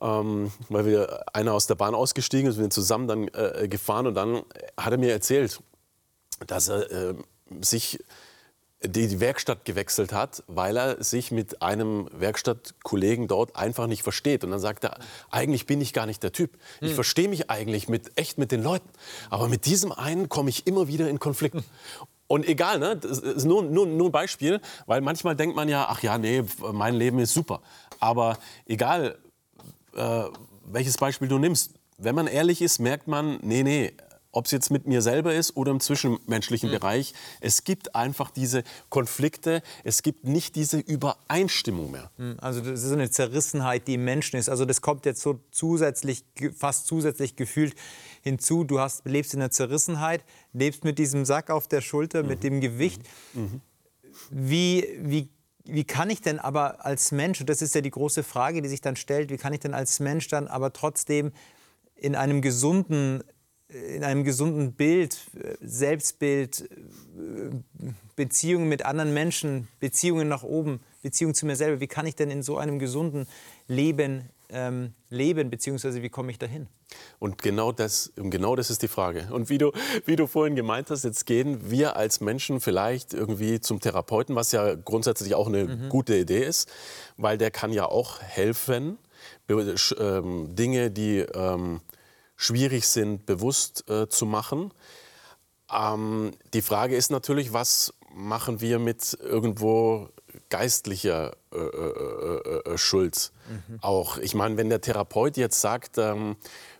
ähm, 0.00 0.50
weil 0.70 0.86
wir 0.86 1.26
einer 1.34 1.52
aus 1.52 1.66
der 1.66 1.74
Bahn 1.74 1.94
ausgestiegen 1.94 2.48
ist, 2.48 2.56
wir 2.56 2.62
sind 2.62 2.72
zusammen 2.72 3.06
dann 3.06 3.28
äh, 3.34 3.68
gefahren 3.68 4.06
und 4.06 4.14
dann 4.14 4.44
hat 4.78 4.92
er 4.92 4.96
mir 4.96 5.12
erzählt, 5.12 5.60
dass 6.46 6.68
er 6.68 6.90
äh, 6.90 7.14
sich 7.60 8.02
die 8.82 9.18
Werkstatt 9.18 9.64
gewechselt 9.64 10.12
hat, 10.12 10.44
weil 10.46 10.76
er 10.76 11.02
sich 11.02 11.32
mit 11.32 11.62
einem 11.62 12.08
Werkstattkollegen 12.12 13.26
dort 13.26 13.56
einfach 13.56 13.88
nicht 13.88 14.02
versteht. 14.02 14.44
Und 14.44 14.52
dann 14.52 14.60
sagt 14.60 14.84
er, 14.84 14.98
eigentlich 15.30 15.66
bin 15.66 15.80
ich 15.80 15.92
gar 15.92 16.06
nicht 16.06 16.22
der 16.22 16.30
Typ. 16.30 16.56
Ich 16.80 16.90
hm. 16.90 16.94
verstehe 16.94 17.28
mich 17.28 17.50
eigentlich 17.50 17.88
mit, 17.88 18.12
echt 18.16 18.38
mit 18.38 18.52
den 18.52 18.62
Leuten. 18.62 18.88
Aber 19.30 19.48
mit 19.48 19.66
diesem 19.66 19.90
einen 19.90 20.28
komme 20.28 20.50
ich 20.50 20.66
immer 20.66 20.86
wieder 20.86 21.08
in 21.08 21.18
Konflikt. 21.18 21.56
Und 22.28 22.46
egal, 22.46 22.78
ne? 22.78 22.96
das 22.96 23.18
ist 23.18 23.46
nur, 23.46 23.64
nur, 23.64 23.86
nur 23.86 24.10
ein 24.10 24.12
Beispiel, 24.12 24.60
weil 24.86 25.00
manchmal 25.00 25.34
denkt 25.34 25.56
man 25.56 25.68
ja, 25.68 25.86
ach 25.88 26.02
ja, 26.02 26.18
nee, 26.18 26.44
mein 26.72 26.94
Leben 26.94 27.18
ist 27.18 27.34
super. 27.34 27.62
Aber 27.98 28.38
egal, 28.66 29.18
äh, 29.96 30.24
welches 30.66 30.98
Beispiel 30.98 31.26
du 31.26 31.38
nimmst, 31.38 31.72
wenn 31.96 32.14
man 32.14 32.28
ehrlich 32.28 32.62
ist, 32.62 32.78
merkt 32.78 33.08
man, 33.08 33.38
nee, 33.42 33.64
nee, 33.64 33.92
ob 34.38 34.44
es 34.44 34.52
jetzt 34.52 34.70
mit 34.70 34.86
mir 34.86 35.02
selber 35.02 35.34
ist 35.34 35.56
oder 35.56 35.72
im 35.72 35.80
zwischenmenschlichen 35.80 36.68
mhm. 36.68 36.74
Bereich. 36.74 37.12
Es 37.40 37.64
gibt 37.64 37.96
einfach 37.96 38.30
diese 38.30 38.62
Konflikte, 38.88 39.62
es 39.82 40.04
gibt 40.04 40.24
nicht 40.24 40.54
diese 40.54 40.78
Übereinstimmung 40.78 41.90
mehr. 41.90 42.12
Hm, 42.18 42.36
also 42.40 42.60
das 42.60 42.84
ist 42.84 42.92
eine 42.92 43.10
Zerrissenheit, 43.10 43.88
die 43.88 43.94
im 43.94 44.04
Menschen 44.04 44.36
ist. 44.36 44.48
Also 44.48 44.64
das 44.64 44.80
kommt 44.80 45.06
jetzt 45.06 45.22
so 45.22 45.40
zusätzlich, 45.50 46.24
fast 46.56 46.86
zusätzlich 46.86 47.34
gefühlt 47.34 47.74
hinzu. 48.22 48.62
Du 48.62 48.78
hast, 48.78 49.04
lebst 49.06 49.34
in 49.34 49.40
der 49.40 49.50
Zerrissenheit, 49.50 50.22
lebst 50.52 50.84
mit 50.84 51.00
diesem 51.00 51.24
Sack 51.24 51.50
auf 51.50 51.66
der 51.66 51.80
Schulter, 51.80 52.22
mhm. 52.22 52.28
mit 52.28 52.44
dem 52.44 52.60
Gewicht. 52.60 53.02
Mhm. 53.34 53.42
mhm. 53.42 53.60
Wie, 54.30 54.86
wie 55.00 55.28
wie 55.70 55.84
kann 55.84 56.08
ich 56.08 56.22
denn 56.22 56.38
aber 56.38 56.86
als 56.86 57.12
Mensch, 57.12 57.40
und 57.40 57.50
das 57.50 57.60
ist 57.60 57.74
ja 57.74 57.82
die 57.82 57.90
große 57.90 58.22
Frage, 58.22 58.62
die 58.62 58.70
sich 58.70 58.80
dann 58.80 58.96
stellt, 58.96 59.30
wie 59.30 59.36
kann 59.36 59.52
ich 59.52 59.60
denn 59.60 59.74
als 59.74 60.00
Mensch 60.00 60.26
dann 60.28 60.48
aber 60.48 60.72
trotzdem 60.72 61.30
in 61.94 62.16
einem 62.16 62.40
gesunden 62.40 63.22
in 63.68 64.02
einem 64.02 64.24
gesunden 64.24 64.72
Bild, 64.72 65.18
Selbstbild, 65.60 66.68
Beziehungen 68.16 68.68
mit 68.68 68.84
anderen 68.84 69.12
Menschen, 69.12 69.68
Beziehungen 69.78 70.28
nach 70.28 70.42
oben, 70.42 70.80
Beziehungen 71.02 71.34
zu 71.34 71.46
mir 71.46 71.56
selber. 71.56 71.80
Wie 71.80 71.86
kann 71.86 72.06
ich 72.06 72.16
denn 72.16 72.30
in 72.30 72.42
so 72.42 72.56
einem 72.56 72.78
gesunden 72.78 73.26
Leben 73.66 74.30
ähm, 74.50 74.94
leben, 75.10 75.50
beziehungsweise 75.50 76.02
wie 76.02 76.08
komme 76.08 76.30
ich 76.30 76.38
dahin? 76.38 76.68
Und 77.18 77.42
genau 77.42 77.72
das, 77.72 78.12
genau 78.16 78.56
das 78.56 78.70
ist 78.70 78.82
die 78.82 78.88
Frage. 78.88 79.28
Und 79.30 79.50
wie 79.50 79.58
du, 79.58 79.72
wie 80.06 80.16
du 80.16 80.26
vorhin 80.26 80.56
gemeint 80.56 80.90
hast, 80.90 81.04
jetzt 81.04 81.26
gehen 81.26 81.70
wir 81.70 81.96
als 81.96 82.20
Menschen 82.20 82.60
vielleicht 82.60 83.12
irgendwie 83.12 83.60
zum 83.60 83.80
Therapeuten, 83.80 84.34
was 84.34 84.52
ja 84.52 84.74
grundsätzlich 84.74 85.34
auch 85.34 85.48
eine 85.48 85.64
mhm. 85.64 85.88
gute 85.90 86.16
Idee 86.16 86.44
ist, 86.44 86.70
weil 87.16 87.36
der 87.36 87.50
kann 87.50 87.72
ja 87.72 87.86
auch 87.86 88.20
helfen, 88.22 88.98
ähm, 89.48 90.54
Dinge, 90.54 90.90
die 90.90 91.18
ähm, 91.18 91.80
schwierig 92.38 92.86
sind, 92.86 93.26
bewusst 93.26 93.90
äh, 93.90 94.08
zu 94.08 94.24
machen. 94.24 94.72
Ähm, 95.70 96.30
die 96.54 96.62
Frage 96.62 96.96
ist 96.96 97.10
natürlich, 97.10 97.52
was 97.52 97.92
machen 98.14 98.62
wir 98.62 98.78
mit 98.78 99.18
irgendwo 99.20 100.08
geistlicher 100.48 101.36
äh, 101.52 101.58
äh, 101.58 102.62
äh, 102.70 102.74
äh 102.74 102.78
Schuld 102.78 103.32
mhm. 103.48 103.80
auch? 103.82 104.18
Ich 104.18 104.34
meine, 104.34 104.56
wenn 104.56 104.70
der 104.70 104.80
Therapeut 104.80 105.36
jetzt 105.36 105.60
sagt, 105.60 105.98
ähm, 105.98 106.36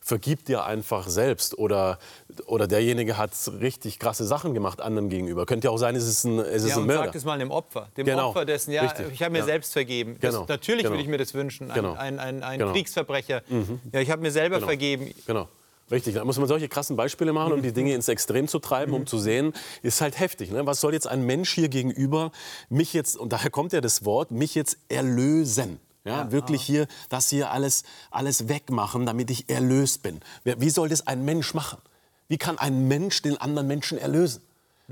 vergib 0.08 0.46
dir 0.46 0.64
einfach 0.64 1.06
selbst 1.08 1.58
oder, 1.58 1.98
oder 2.46 2.66
derjenige 2.66 3.18
hat 3.18 3.32
richtig 3.60 3.98
krasse 3.98 4.24
Sachen 4.24 4.54
gemacht 4.54 4.80
anderen 4.80 5.10
gegenüber. 5.10 5.44
Könnte 5.44 5.66
ja 5.66 5.70
auch 5.70 5.76
sein, 5.76 5.94
es 5.96 6.08
ist 6.08 6.24
ein, 6.24 6.38
es 6.38 6.64
ist 6.64 6.70
ja, 6.70 6.76
ein 6.78 6.86
Mörder. 6.86 7.04
Sag 7.04 7.12
das 7.12 7.24
mal 7.26 7.38
dem 7.38 7.50
Opfer. 7.50 7.88
Dem 7.96 8.06
Genau. 8.06 8.30
Opfer 8.30 8.46
dessen, 8.46 8.72
ja, 8.72 8.82
Richtig. 8.82 9.06
ich 9.12 9.22
habe 9.22 9.32
mir 9.32 9.40
Ja. 9.40 9.44
selbst 9.44 9.74
vergeben. 9.74 10.16
Das, 10.20 10.32
Genau. 10.34 10.46
Natürlich 10.48 10.84
Genau. 10.84 10.92
würde 10.94 11.02
ich 11.02 11.08
mir 11.10 11.18
das 11.18 11.34
wünschen. 11.34 11.70
Ein, 11.70 11.74
Genau. 11.74 11.92
ein, 11.92 12.18
ein, 12.18 12.42
ein 12.42 12.58
Genau. 12.58 12.72
Kriegsverbrecher. 12.72 13.42
Ja, 13.92 14.00
ich 14.00 14.10
habe 14.10 14.22
mir 14.22 14.30
selber 14.30 14.56
Genau. 14.56 14.66
vergeben. 14.66 15.14
Genau. 15.26 15.46
Richtig, 15.90 16.14
da 16.14 16.24
muss 16.24 16.38
man 16.38 16.48
solche 16.48 16.68
krassen 16.68 16.96
Beispiele 16.96 17.34
machen, 17.34 17.52
um 17.52 17.60
die 17.62 17.72
Dinge 17.72 17.94
ins 17.94 18.08
Extrem 18.08 18.48
zu 18.48 18.58
treiben, 18.60 18.94
um 18.94 19.06
zu 19.06 19.18
sehen, 19.18 19.52
ist 19.82 20.00
halt 20.00 20.18
heftig. 20.18 20.50
Ne? 20.50 20.64
Was 20.66 20.80
soll 20.80 20.94
jetzt 20.94 21.06
ein 21.06 21.22
Mensch 21.22 21.50
hier 21.52 21.68
gegenüber 21.68 22.32
mich 22.70 22.92
jetzt, 22.94 23.16
und 23.16 23.32
daher 23.34 23.50
kommt 23.50 23.72
ja 23.74 23.80
das 23.82 24.04
Wort, 24.06 24.30
mich 24.30 24.54
jetzt 24.54 24.78
erlösen? 24.88 25.80
Ja, 26.08 26.32
wirklich 26.32 26.62
hier, 26.62 26.86
das 27.08 27.28
hier 27.30 27.50
alles, 27.50 27.84
alles 28.10 28.48
wegmachen, 28.48 29.06
damit 29.06 29.30
ich 29.30 29.48
erlöst 29.48 30.02
bin. 30.02 30.20
Wie 30.44 30.70
soll 30.70 30.88
das 30.88 31.06
ein 31.06 31.24
Mensch 31.24 31.54
machen? 31.54 31.78
Wie 32.28 32.38
kann 32.38 32.58
ein 32.58 32.88
Mensch 32.88 33.22
den 33.22 33.38
anderen 33.40 33.68
Menschen 33.68 33.98
erlösen? 33.98 34.42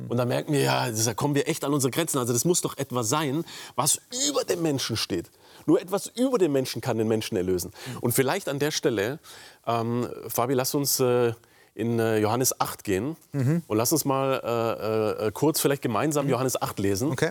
Und 0.08 0.18
da 0.18 0.26
merken 0.26 0.52
wir, 0.52 0.60
ja, 0.60 0.90
da 0.90 1.14
kommen 1.14 1.34
wir 1.34 1.48
echt 1.48 1.64
an 1.64 1.72
unsere 1.72 1.90
Grenzen. 1.90 2.18
Also 2.18 2.34
das 2.34 2.44
muss 2.44 2.60
doch 2.60 2.76
etwas 2.76 3.08
sein, 3.08 3.44
was 3.76 3.98
über 4.28 4.44
dem 4.44 4.60
Menschen 4.60 4.96
steht. 4.96 5.30
Nur 5.64 5.80
etwas 5.80 6.06
über 6.08 6.36
dem 6.36 6.52
Menschen 6.52 6.82
kann 6.82 6.98
den 6.98 7.08
Menschen 7.08 7.34
erlösen. 7.36 7.72
Und 8.02 8.12
vielleicht 8.12 8.48
an 8.50 8.58
der 8.58 8.70
Stelle, 8.72 9.18
ähm, 9.66 10.06
Fabi, 10.28 10.52
lass 10.52 10.74
uns 10.74 11.00
äh, 11.00 11.32
in 11.74 11.98
äh, 11.98 12.18
Johannes 12.18 12.60
8 12.60 12.84
gehen 12.84 13.16
und 13.32 13.76
lass 13.76 13.90
uns 13.92 14.04
mal 14.04 15.16
äh, 15.20 15.26
äh, 15.28 15.32
kurz 15.32 15.60
vielleicht 15.60 15.82
gemeinsam 15.82 16.28
Johannes 16.28 16.60
8 16.60 16.78
lesen 16.78 17.10
Okay. 17.12 17.30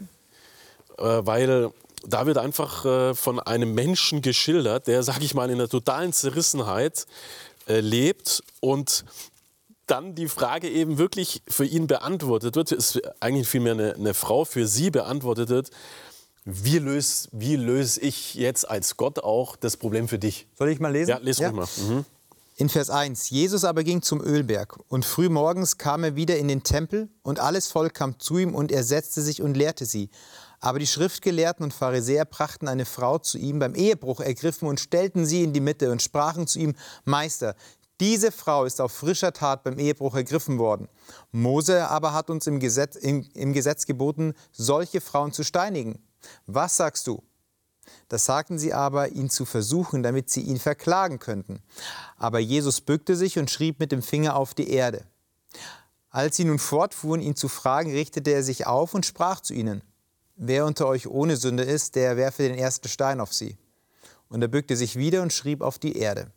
äh, 0.98 1.04
weil 1.04 1.72
da 2.08 2.26
wird 2.26 2.38
einfach 2.38 2.86
äh, 2.86 3.14
von 3.16 3.40
einem 3.40 3.74
Menschen 3.74 4.22
geschildert, 4.22 4.88
der, 4.88 5.04
sag 5.04 5.22
ich 5.22 5.34
mal, 5.34 5.50
in 5.50 5.56
einer 5.56 5.70
totalen 5.70 6.14
Zerrissenheit 6.14 7.06
äh, 7.68 7.80
lebt 7.80 8.44
und 8.60 9.06
dann 9.88 10.16
die 10.16 10.28
Frage 10.28 10.70
eben 10.70 10.98
wirklich 10.98 11.44
für 11.48 11.66
ihn 11.66 11.88
beantwortet 11.88 12.56
wird, 12.56 12.72
ist 12.72 13.02
eigentlich 13.20 13.48
vielmehr 13.48 13.74
eine, 13.74 13.94
eine 13.96 14.14
Frau 14.14 14.46
für 14.46 14.68
sie 14.68 14.90
beantwortet 14.90 15.50
wird, 15.50 15.70
wie 16.44 16.78
löse 16.78 17.28
wie 17.32 17.56
löse 17.56 18.00
ich 18.02 18.36
jetzt 18.36 18.70
als 18.70 18.98
Gott 18.98 19.20
auch 19.20 19.56
das 19.56 19.78
Problem 19.78 20.08
für 20.08 20.20
dich? 20.20 20.48
Soll 20.58 20.70
ich 20.70 20.80
mal 20.80 20.92
lesen? 20.92 21.10
Ja, 21.10 21.18
les 21.18 21.42
ruhig 21.42 21.52
mal. 21.52 21.68
Mhm. 21.88 22.06
In 22.58 22.70
Vers 22.70 22.90
1. 22.90 23.32
Jesus 23.32 23.66
aber 23.66 23.84
ging 23.84 24.02
zum 24.02 24.22
Ölberg 24.22 24.78
und 24.88 25.04
frühmorgens 25.06 25.78
kam 25.78 26.04
er 26.04 26.16
wieder 26.16 26.38
in 26.38 26.48
den 26.48 26.64
Tempel 26.64 27.10
und 27.22 27.40
alles 27.40 27.68
Volk 27.68 27.96
kam 27.96 28.20
zu 28.20 28.38
ihm 28.38 28.56
und 28.56 28.72
er 28.72 28.84
setzte 28.84 29.22
sich 29.22 29.42
und 29.42 29.58
lehrte 29.58 29.86
sie. 29.86 30.10
Aber 30.66 30.80
die 30.80 30.88
Schriftgelehrten 30.88 31.64
und 31.64 31.76
Pharisäer 31.76 32.26
brachten 32.26 32.68
eine 32.68 32.86
Frau 32.86 33.20
zu 33.20 33.38
ihm 33.38 33.60
beim 33.60 33.76
Ehebruch 33.76 34.20
ergriffen 34.20 34.68
und 34.68 34.80
stellten 34.80 35.24
sie 35.24 35.44
in 35.44 35.54
die 35.54 35.60
Mitte 35.60 35.92
und 35.92 36.02
sprachen 36.02 36.48
zu 36.48 36.58
ihm, 36.58 36.74
Meister, 37.04 37.56
diese 38.00 38.32
Frau 38.32 38.66
ist 38.66 38.82
auf 38.82 38.92
frischer 38.92 39.32
Tat 39.32 39.64
beim 39.64 39.78
Ehebruch 39.78 40.16
ergriffen 40.16 40.58
worden. 40.58 40.90
Mose 41.32 41.88
aber 41.88 42.14
hat 42.14 42.32
uns 42.32 42.48
im 42.48 42.60
Gesetz, 42.60 42.96
im, 42.96 43.30
im 43.36 43.54
Gesetz 43.54 43.86
geboten, 43.86 44.34
solche 44.52 45.02
Frauen 45.02 45.34
zu 45.34 45.44
steinigen. 45.44 46.00
Was 46.48 46.78
sagst 46.78 47.06
du? 47.06 47.22
Das 48.08 48.26
sagten 48.26 48.58
sie 48.58 48.74
aber, 48.74 49.10
ihn 49.10 49.30
zu 49.30 49.46
versuchen, 49.46 50.02
damit 50.02 50.32
sie 50.32 50.42
ihn 50.42 50.58
verklagen 50.58 51.20
könnten. 51.20 51.62
Aber 52.18 52.40
Jesus 52.40 52.82
bückte 52.82 53.16
sich 53.16 53.38
und 53.38 53.52
schrieb 53.52 53.80
mit 53.80 53.92
dem 53.92 54.02
Finger 54.02 54.36
auf 54.36 54.56
die 54.56 54.72
Erde. 54.72 55.06
Als 56.10 56.38
sie 56.38 56.46
nun 56.46 56.58
fortfuhren, 56.58 57.22
ihn 57.22 57.36
zu 57.36 57.50
fragen, 57.50 57.92
richtete 57.92 58.32
er 58.32 58.42
sich 58.42 58.66
auf 58.66 58.96
und 58.96 59.06
sprach 59.06 59.42
zu 59.42 59.54
ihnen, 59.54 59.84
Wer 60.36 60.66
unter 60.66 60.88
euch 60.88 61.08
ohne 61.08 61.38
Sünde 61.38 61.64
ist, 61.64 61.96
der 61.96 62.18
werfe 62.18 62.44
den 62.44 62.58
ersten 62.58 62.88
Stein 62.88 63.20
auf 63.20 63.34
sie. 63.34 63.58
Und 64.28 64.42
er 64.42 64.48
bückte 64.48 64.76
sich 64.76 64.98
wieder 64.98 65.22
und 65.22 65.32
schrieb 65.32 65.62
auf 65.62 65.80
die 65.80 65.98
Erde. 65.98 66.32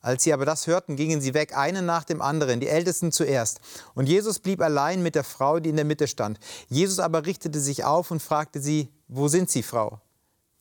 Als 0.00 0.22
sie 0.22 0.32
aber 0.32 0.44
das 0.44 0.66
hörten, 0.66 0.96
gingen 0.96 1.20
sie 1.20 1.34
weg, 1.34 1.56
einen 1.56 1.84
nach 1.84 2.04
dem 2.04 2.22
anderen, 2.22 2.60
die 2.60 2.68
Ältesten 2.68 3.10
zuerst. 3.12 3.60
Und 3.94 4.08
Jesus 4.08 4.38
blieb 4.38 4.62
allein 4.62 5.02
mit 5.02 5.14
der 5.14 5.24
Frau, 5.24 5.58
die 5.58 5.70
in 5.70 5.76
der 5.76 5.84
Mitte 5.84 6.06
stand. 6.06 6.38
Jesus 6.68 7.00
aber 7.00 7.26
richtete 7.26 7.60
sich 7.60 7.84
auf 7.84 8.10
und 8.10 8.22
fragte 8.22 8.60
sie, 8.60 8.88
Wo 9.08 9.28
sind 9.28 9.50
Sie, 9.50 9.62
Frau? 9.62 10.00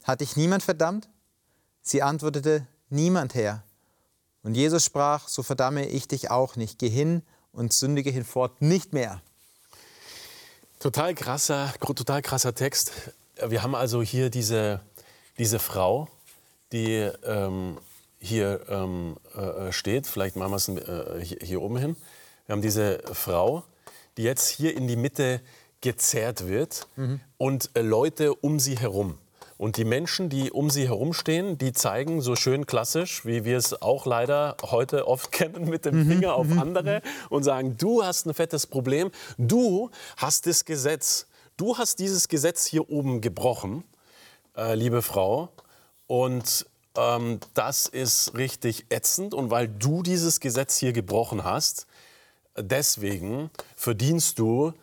Hat 0.03 0.21
dich 0.21 0.35
niemand 0.35 0.63
verdammt? 0.63 1.09
Sie 1.81 2.01
antwortete, 2.01 2.65
Niemand, 2.89 3.35
Herr. 3.35 3.63
Und 4.41 4.55
Jesus 4.55 4.85
sprach, 4.85 5.27
so 5.27 5.41
verdamme 5.41 5.87
ich 5.87 6.07
dich 6.07 6.29
auch 6.29 6.55
nicht. 6.55 6.77
Geh 6.77 6.89
hin 6.89 7.23
und 7.51 7.73
sündige 7.73 8.11
hinfort 8.11 8.61
nicht 8.61 8.93
mehr. 8.93 9.21
Total 10.85 11.15
krasser, 11.15 11.73
total 11.79 12.21
krasser 12.21 12.53
Text. 12.53 12.91
Wir 13.43 13.63
haben 13.63 13.73
also 13.73 14.03
hier 14.03 14.29
diese, 14.29 14.81
diese 15.39 15.57
Frau, 15.57 16.07
die 16.71 17.09
ähm, 17.25 17.79
hier 18.19 18.61
ähm, 18.69 19.17
äh, 19.35 19.71
steht. 19.71 20.05
Vielleicht 20.05 20.35
machen 20.35 20.51
wir 20.51 20.57
es 20.57 20.67
äh, 20.69 21.25
hier, 21.25 21.37
hier 21.41 21.61
oben 21.63 21.77
hin. 21.77 21.95
Wir 22.45 22.53
haben 22.53 22.61
diese 22.61 22.99
Frau, 23.13 23.63
die 24.17 24.21
jetzt 24.21 24.47
hier 24.47 24.77
in 24.77 24.87
die 24.87 24.95
Mitte 24.95 25.41
gezerrt 25.81 26.47
wird 26.47 26.87
und 27.39 27.71
äh, 27.73 27.81
Leute 27.81 28.35
um 28.35 28.59
sie 28.59 28.77
herum. 28.77 29.17
Und 29.57 29.77
die 29.77 29.85
Menschen, 29.85 30.29
die 30.29 30.51
um 30.51 30.69
sie 30.69 30.87
herumstehen, 30.87 31.57
die 31.57 31.71
zeigen 31.71 32.19
so 32.19 32.35
schön 32.35 32.65
klassisch, 32.65 33.25
wie 33.25 33.45
wir 33.45 33.57
es 33.57 33.81
auch 33.81 34.05
leider 34.05 34.57
heute 34.63 35.07
oft 35.07 35.31
kennen, 35.31 35.69
mit 35.69 35.85
dem 35.85 36.05
Finger 36.07 36.35
auf 36.35 36.47
andere 36.57 37.01
und 37.29 37.43
sagen, 37.43 37.77
du 37.77 38.03
hast 38.03 38.25
ein 38.25 38.33
fettes 38.33 38.67
Problem, 38.67 39.11
du 39.37 39.91
hast 40.17 40.47
das 40.47 40.65
Gesetz, 40.65 41.27
du 41.55 41.77
hast 41.77 41.99
dieses 41.99 42.27
Gesetz 42.27 42.65
hier 42.65 42.89
oben 42.89 43.21
gebrochen, 43.21 43.85
äh, 44.57 44.75
liebe 44.75 45.01
Frau. 45.01 45.49
Und 46.07 46.65
ähm, 46.97 47.39
das 47.53 47.87
ist 47.87 48.35
richtig 48.35 48.87
ätzend. 48.89 49.33
Und 49.33 49.51
weil 49.51 49.69
du 49.69 50.03
dieses 50.03 50.41
Gesetz 50.41 50.77
hier 50.77 50.91
gebrochen 50.91 51.45
hast, 51.45 51.87
deswegen 52.57 53.49
verdienst 53.75 54.37
du 54.37 54.73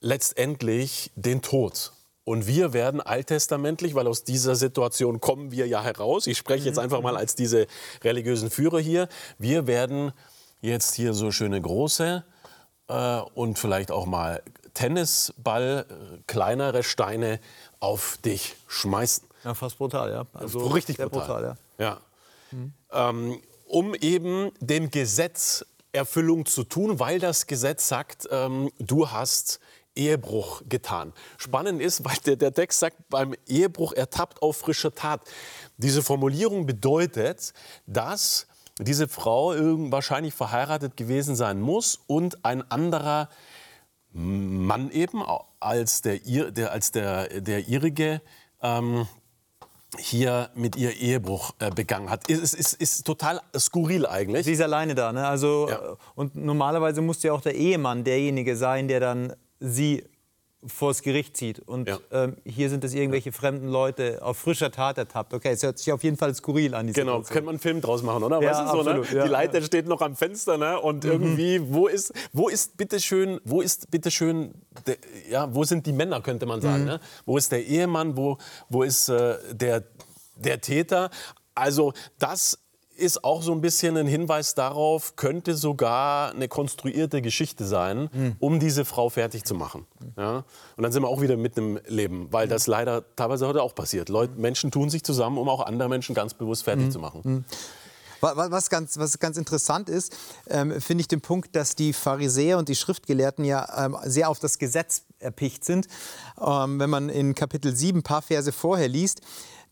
letztendlich 0.00 1.10
den 1.16 1.42
Tod. 1.42 1.92
Und 2.24 2.46
wir 2.46 2.72
werden 2.72 3.00
alttestamentlich, 3.00 3.94
weil 3.94 4.06
aus 4.06 4.22
dieser 4.22 4.54
Situation 4.54 5.20
kommen 5.20 5.50
wir 5.50 5.66
ja 5.66 5.82
heraus. 5.82 6.26
Ich 6.26 6.38
spreche 6.38 6.66
jetzt 6.66 6.78
einfach 6.78 7.00
mal 7.00 7.16
als 7.16 7.34
diese 7.34 7.66
religiösen 8.04 8.50
Führer 8.50 8.78
hier. 8.78 9.08
Wir 9.38 9.66
werden 9.66 10.12
jetzt 10.60 10.94
hier 10.94 11.14
so 11.14 11.32
schöne 11.32 11.60
große 11.60 12.24
äh, 12.88 13.20
und 13.34 13.58
vielleicht 13.58 13.90
auch 13.90 14.06
mal 14.06 14.42
Tennisball, 14.74 15.86
äh, 15.88 16.18
kleinere 16.28 16.84
Steine 16.84 17.40
auf 17.80 18.18
dich 18.24 18.54
schmeißen. 18.68 19.26
Ja, 19.44 19.54
fast 19.54 19.78
brutal, 19.78 20.10
ja. 20.12 20.26
Also 20.32 20.60
Richtig 20.68 20.98
sehr 20.98 21.08
brutal. 21.08 21.56
ja. 21.78 21.98
Ja. 22.52 23.10
Ähm, 23.10 23.40
um 23.66 23.94
eben 23.94 24.52
dem 24.60 24.90
Gesetz 24.90 25.64
Erfüllung 25.92 26.46
zu 26.46 26.64
tun, 26.64 27.00
weil 27.00 27.18
das 27.18 27.46
Gesetz 27.46 27.88
sagt, 27.88 28.28
ähm, 28.30 28.70
du 28.78 29.10
hast 29.10 29.60
Ehebruch 29.94 30.62
getan. 30.68 31.12
Spannend 31.38 31.80
ist, 31.80 32.04
weil 32.04 32.16
der, 32.26 32.36
der 32.36 32.52
Text 32.52 32.80
sagt, 32.80 32.96
beim 33.08 33.34
Ehebruch 33.46 33.92
ertappt 33.92 34.42
auf 34.42 34.56
frischer 34.56 34.94
Tat. 34.94 35.20
Diese 35.76 36.02
Formulierung 36.02 36.66
bedeutet, 36.66 37.52
dass 37.86 38.46
diese 38.78 39.06
Frau 39.08 39.52
wahrscheinlich 39.90 40.34
verheiratet 40.34 40.96
gewesen 40.96 41.36
sein 41.36 41.60
muss 41.60 42.00
und 42.06 42.44
ein 42.44 42.68
anderer 42.70 43.28
Mann 44.12 44.90
eben 44.90 45.22
als 45.60 46.02
der, 46.02 46.18
der, 46.50 46.72
als 46.72 46.90
der, 46.92 47.40
der 47.40 47.66
ihrige 47.68 48.20
ähm, 48.62 49.06
hier 49.98 50.50
mit 50.54 50.76
ihr 50.76 50.92
Ehebruch 50.96 51.52
äh, 51.58 51.70
begangen 51.70 52.08
hat. 52.10 52.28
Es 52.30 52.38
ist, 52.38 52.54
ist, 52.54 52.72
ist 52.74 53.06
total 53.06 53.40
skurril 53.58 54.06
eigentlich. 54.06 54.46
Sie 54.46 54.52
ist 54.52 54.60
alleine 54.62 54.94
da, 54.94 55.12
ne? 55.12 55.26
Also, 55.26 55.68
Ja. 55.68 55.76
äh, 55.76 55.96
Und 56.14 56.34
normalerweise 56.34 57.02
muss 57.02 57.22
ja 57.22 57.32
auch 57.32 57.42
der 57.42 57.54
Ehemann 57.54 58.04
derjenige 58.04 58.56
sein, 58.56 58.88
der 58.88 59.00
dann 59.00 59.34
sie 59.62 60.04
vors 60.64 61.02
Gericht 61.02 61.36
zieht. 61.36 61.58
Und 61.58 61.88
Ja. 61.88 61.98
ähm, 62.12 62.36
hier 62.44 62.70
sind 62.70 62.84
es 62.84 62.94
irgendwelche 62.94 63.32
fremden 63.32 63.66
Leute 63.66 64.20
auf 64.22 64.38
frischer 64.38 64.70
Tat 64.70 64.96
ertappt. 64.96 65.34
Okay, 65.34 65.50
es 65.50 65.62
hört 65.64 65.76
sich 65.78 65.92
auf 65.92 66.04
jeden 66.04 66.16
Fall 66.16 66.32
skurril 66.36 66.74
an. 66.76 66.86
Die 66.86 66.92
Genau, 66.92 67.14
Situation. 67.14 67.32
könnte 67.34 67.46
man 67.46 67.52
einen 67.54 67.58
Film 67.60 67.80
draus 67.80 68.02
machen, 68.04 68.22
oder? 68.22 68.40
Ja, 68.40 68.54
so, 68.68 68.82
ne? 68.84 68.90
absolut, 68.90 69.10
ja, 69.12 69.24
Die 69.24 69.28
Leiter 69.28 69.60
steht 69.62 69.88
noch 69.88 70.00
am 70.02 70.14
Fenster, 70.14 70.58
ne? 70.58 70.78
Und 70.80 71.04
irgendwie, 71.04 71.60
wo 71.72 71.88
ist, 71.88 72.12
wo 72.32 72.48
ist 72.48 72.76
bitteschön, 72.76 73.40
wo 73.44 73.60
ist 73.60 73.90
bitteschön, 73.90 74.54
ja, 75.28 75.52
wo 75.52 75.64
sind 75.64 75.84
die 75.86 75.92
Männer, 75.92 76.20
könnte 76.20 76.46
man 76.46 76.60
sagen, 76.60 76.84
ne? 76.84 77.00
Wo 77.26 77.36
ist 77.38 77.50
der 77.50 77.64
Ehemann, 77.66 78.16
wo, 78.16 78.38
wo 78.68 78.84
ist 78.84 79.08
äh, 79.08 79.38
der, 79.52 79.82
der 80.36 80.60
Täter? 80.60 81.10
Also 81.56 81.92
das 82.20 82.56
ist 82.96 83.24
auch 83.24 83.42
so 83.42 83.52
ein 83.52 83.60
bisschen 83.60 83.96
ein 83.96 84.06
Hinweis 84.06 84.54
darauf, 84.54 85.16
könnte 85.16 85.54
sogar 85.56 86.30
eine 86.32 86.48
konstruierte 86.48 87.22
Geschichte 87.22 87.64
sein, 87.66 88.36
um 88.38 88.60
diese 88.60 88.84
Frau 88.84 89.08
fertig 89.08 89.44
zu 89.44 89.54
machen. 89.54 89.86
Ja? 90.16 90.44
Und 90.76 90.82
dann 90.82 90.92
sind 90.92 91.02
wir 91.02 91.08
auch 91.08 91.20
wieder 91.20 91.36
mit 91.36 91.56
im 91.58 91.80
Leben, 91.86 92.28
weil 92.30 92.48
das 92.48 92.66
leider 92.66 93.02
teilweise 93.16 93.46
heute 93.46 93.62
auch 93.62 93.74
passiert. 93.74 94.08
Leute, 94.08 94.34
Menschen 94.38 94.70
tun 94.70 94.90
sich 94.90 95.02
zusammen, 95.02 95.38
um 95.38 95.48
auch 95.48 95.64
andere 95.66 95.88
Menschen 95.88 96.14
ganz 96.14 96.34
bewusst 96.34 96.64
fertig 96.64 96.90
zu 96.92 96.98
machen. 96.98 97.44
Wa- 98.20 98.50
Was 98.50 98.70
ganz, 98.70 98.98
was 98.98 99.18
ganz 99.18 99.36
interessant 99.36 99.88
ist, 99.88 100.14
ähm, 100.48 100.80
finde 100.80 101.00
ich 101.00 101.08
den 101.08 101.20
Punkt, 101.20 101.56
dass 101.56 101.74
die 101.74 101.92
Pharisäer 101.92 102.56
und 102.58 102.68
die 102.68 102.76
Schriftgelehrten 102.76 103.44
ja 103.44 103.84
ähm, 103.86 103.96
sehr 104.04 104.28
auf 104.28 104.38
das 104.38 104.58
Gesetz 104.58 105.02
erpicht 105.18 105.64
sind. 105.64 105.88
Ähm, 106.40 106.78
wenn 106.78 106.88
man 106.90 107.08
in 107.08 107.34
Kapitel 107.34 107.74
7 107.74 107.98
ein 107.98 108.02
paar 108.04 108.22
Verse 108.22 108.52
vorher 108.52 108.86
liest, 108.86 109.22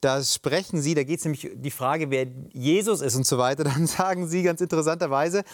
da 0.01 0.23
sprechen 0.23 0.81
sie, 0.81 0.95
da 0.95 1.05
geht 1.05 1.19
es 1.19 1.25
nämlich 1.25 1.51
die 1.55 1.71
Frage, 1.71 2.11
wer 2.11 2.27
Jesus 2.53 3.01
ist 3.01 3.17
und 3.17 3.27
so 3.27 3.39
weiter. 3.39 3.65
Dann 3.65 3.87
sagen 3.87 4.29
sie 4.29 4.43
ganz 4.43 4.61
interessanterweise, 4.61 5.45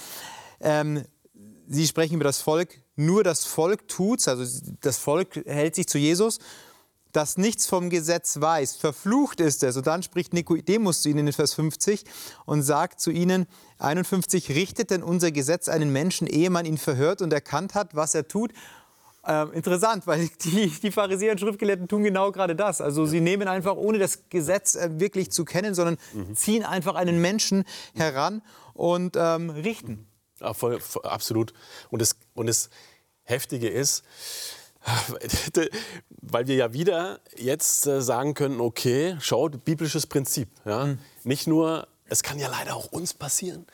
ähm, 0.60 1.04
sie 1.66 1.86
sprechen 1.86 2.14
über 2.14 2.24
das 2.24 2.40
Volk, 2.40 2.80
nur 2.94 3.24
das 3.24 3.44
Volk 3.44 3.88
tut's, 3.88 4.28
also 4.28 4.44
das 4.80 4.98
Volk 4.98 5.36
hält 5.46 5.74
sich 5.74 5.86
zu 5.86 5.98
Jesus, 5.98 6.38
das 7.12 7.38
nichts 7.38 7.66
vom 7.66 7.88
Gesetz 7.88 8.40
weiß. 8.40 8.76
Verflucht 8.76 9.40
ist 9.40 9.62
es. 9.62 9.76
Und 9.78 9.86
dann 9.86 10.02
spricht 10.02 10.34
Nikodemus 10.34 11.00
zu 11.00 11.08
ihnen 11.08 11.26
in 11.26 11.32
Vers 11.32 11.54
50 11.54 12.04
und 12.44 12.62
sagt 12.62 13.00
zu 13.00 13.10
ihnen, 13.10 13.46
51, 13.78 14.50
richtet 14.50 14.90
denn 14.90 15.02
unser 15.02 15.32
Gesetz 15.32 15.68
einen 15.68 15.90
Menschen, 15.90 16.26
ehe 16.26 16.50
man 16.50 16.66
ihn 16.66 16.76
verhört 16.76 17.22
und 17.22 17.32
erkannt 17.32 17.74
hat, 17.74 17.96
was 17.96 18.14
er 18.14 18.28
tut? 18.28 18.52
Ähm, 19.28 19.52
interessant, 19.52 20.06
weil 20.06 20.28
die, 20.45 20.68
die 20.68 20.92
Pharisäer 20.92 21.33
und 21.33 21.40
Schriftgelehrten 21.40 21.88
tun 21.88 22.04
genau 22.04 22.30
gerade 22.30 22.54
das. 22.54 22.80
Also 22.80 23.06
sie 23.06 23.21
nehmen 23.21 23.49
einfach, 23.49 23.76
ohne 23.76 23.99
das 23.99 24.28
Gesetz 24.28 24.75
äh, 24.76 25.00
wirklich 25.00 25.33
zu 25.33 25.45
kennen, 25.45 25.75
sondern 25.75 25.99
mhm. 26.12 26.35
ziehen 26.37 26.64
einfach 26.64 26.95
einen 26.95 27.21
Menschen 27.21 27.64
heran 27.95 28.42
und 28.75 29.16
ähm, 29.16 29.50
richten. 29.50 30.06
Ja, 30.40 30.54
voll, 30.54 30.80
voll, 30.80 31.04
absolut. 31.04 31.52
Und 31.90 32.02
das, 32.02 32.16
und 32.35 32.47
das 32.47 32.71
Heftige 33.25 33.68
ist, 33.68 34.04
weil 36.11 36.47
wir 36.47 36.54
ja 36.54 36.73
wieder 36.73 37.21
jetzt 37.37 37.87
äh, 37.87 38.00
sagen 38.00 38.35
können, 38.35 38.61
okay, 38.61 39.16
schau, 39.21 39.49
biblisches 39.49 40.06
Prinzip. 40.06 40.49
Ja? 40.64 40.87
Mhm. 40.87 40.99
Nicht 41.25 41.47
nur 41.47 41.88
es 42.08 42.22
kann 42.22 42.38
ja 42.38 42.48
leider 42.48 42.76
auch 42.76 42.92
uns 42.92 43.14
passieren, 43.14 43.66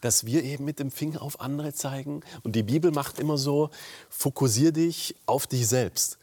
dass 0.00 0.24
wir 0.24 0.42
eben 0.44 0.64
mit 0.64 0.78
dem 0.78 0.90
Finger 0.90 1.22
auf 1.22 1.40
andere 1.40 1.72
zeigen. 1.72 2.22
Und 2.42 2.56
die 2.56 2.62
Bibel 2.62 2.90
macht 2.90 3.18
immer 3.18 3.38
so, 3.38 3.70
fokussier 4.08 4.72
dich 4.72 5.16
auf 5.26 5.46
dich 5.46 5.68
selbst. 5.68 6.18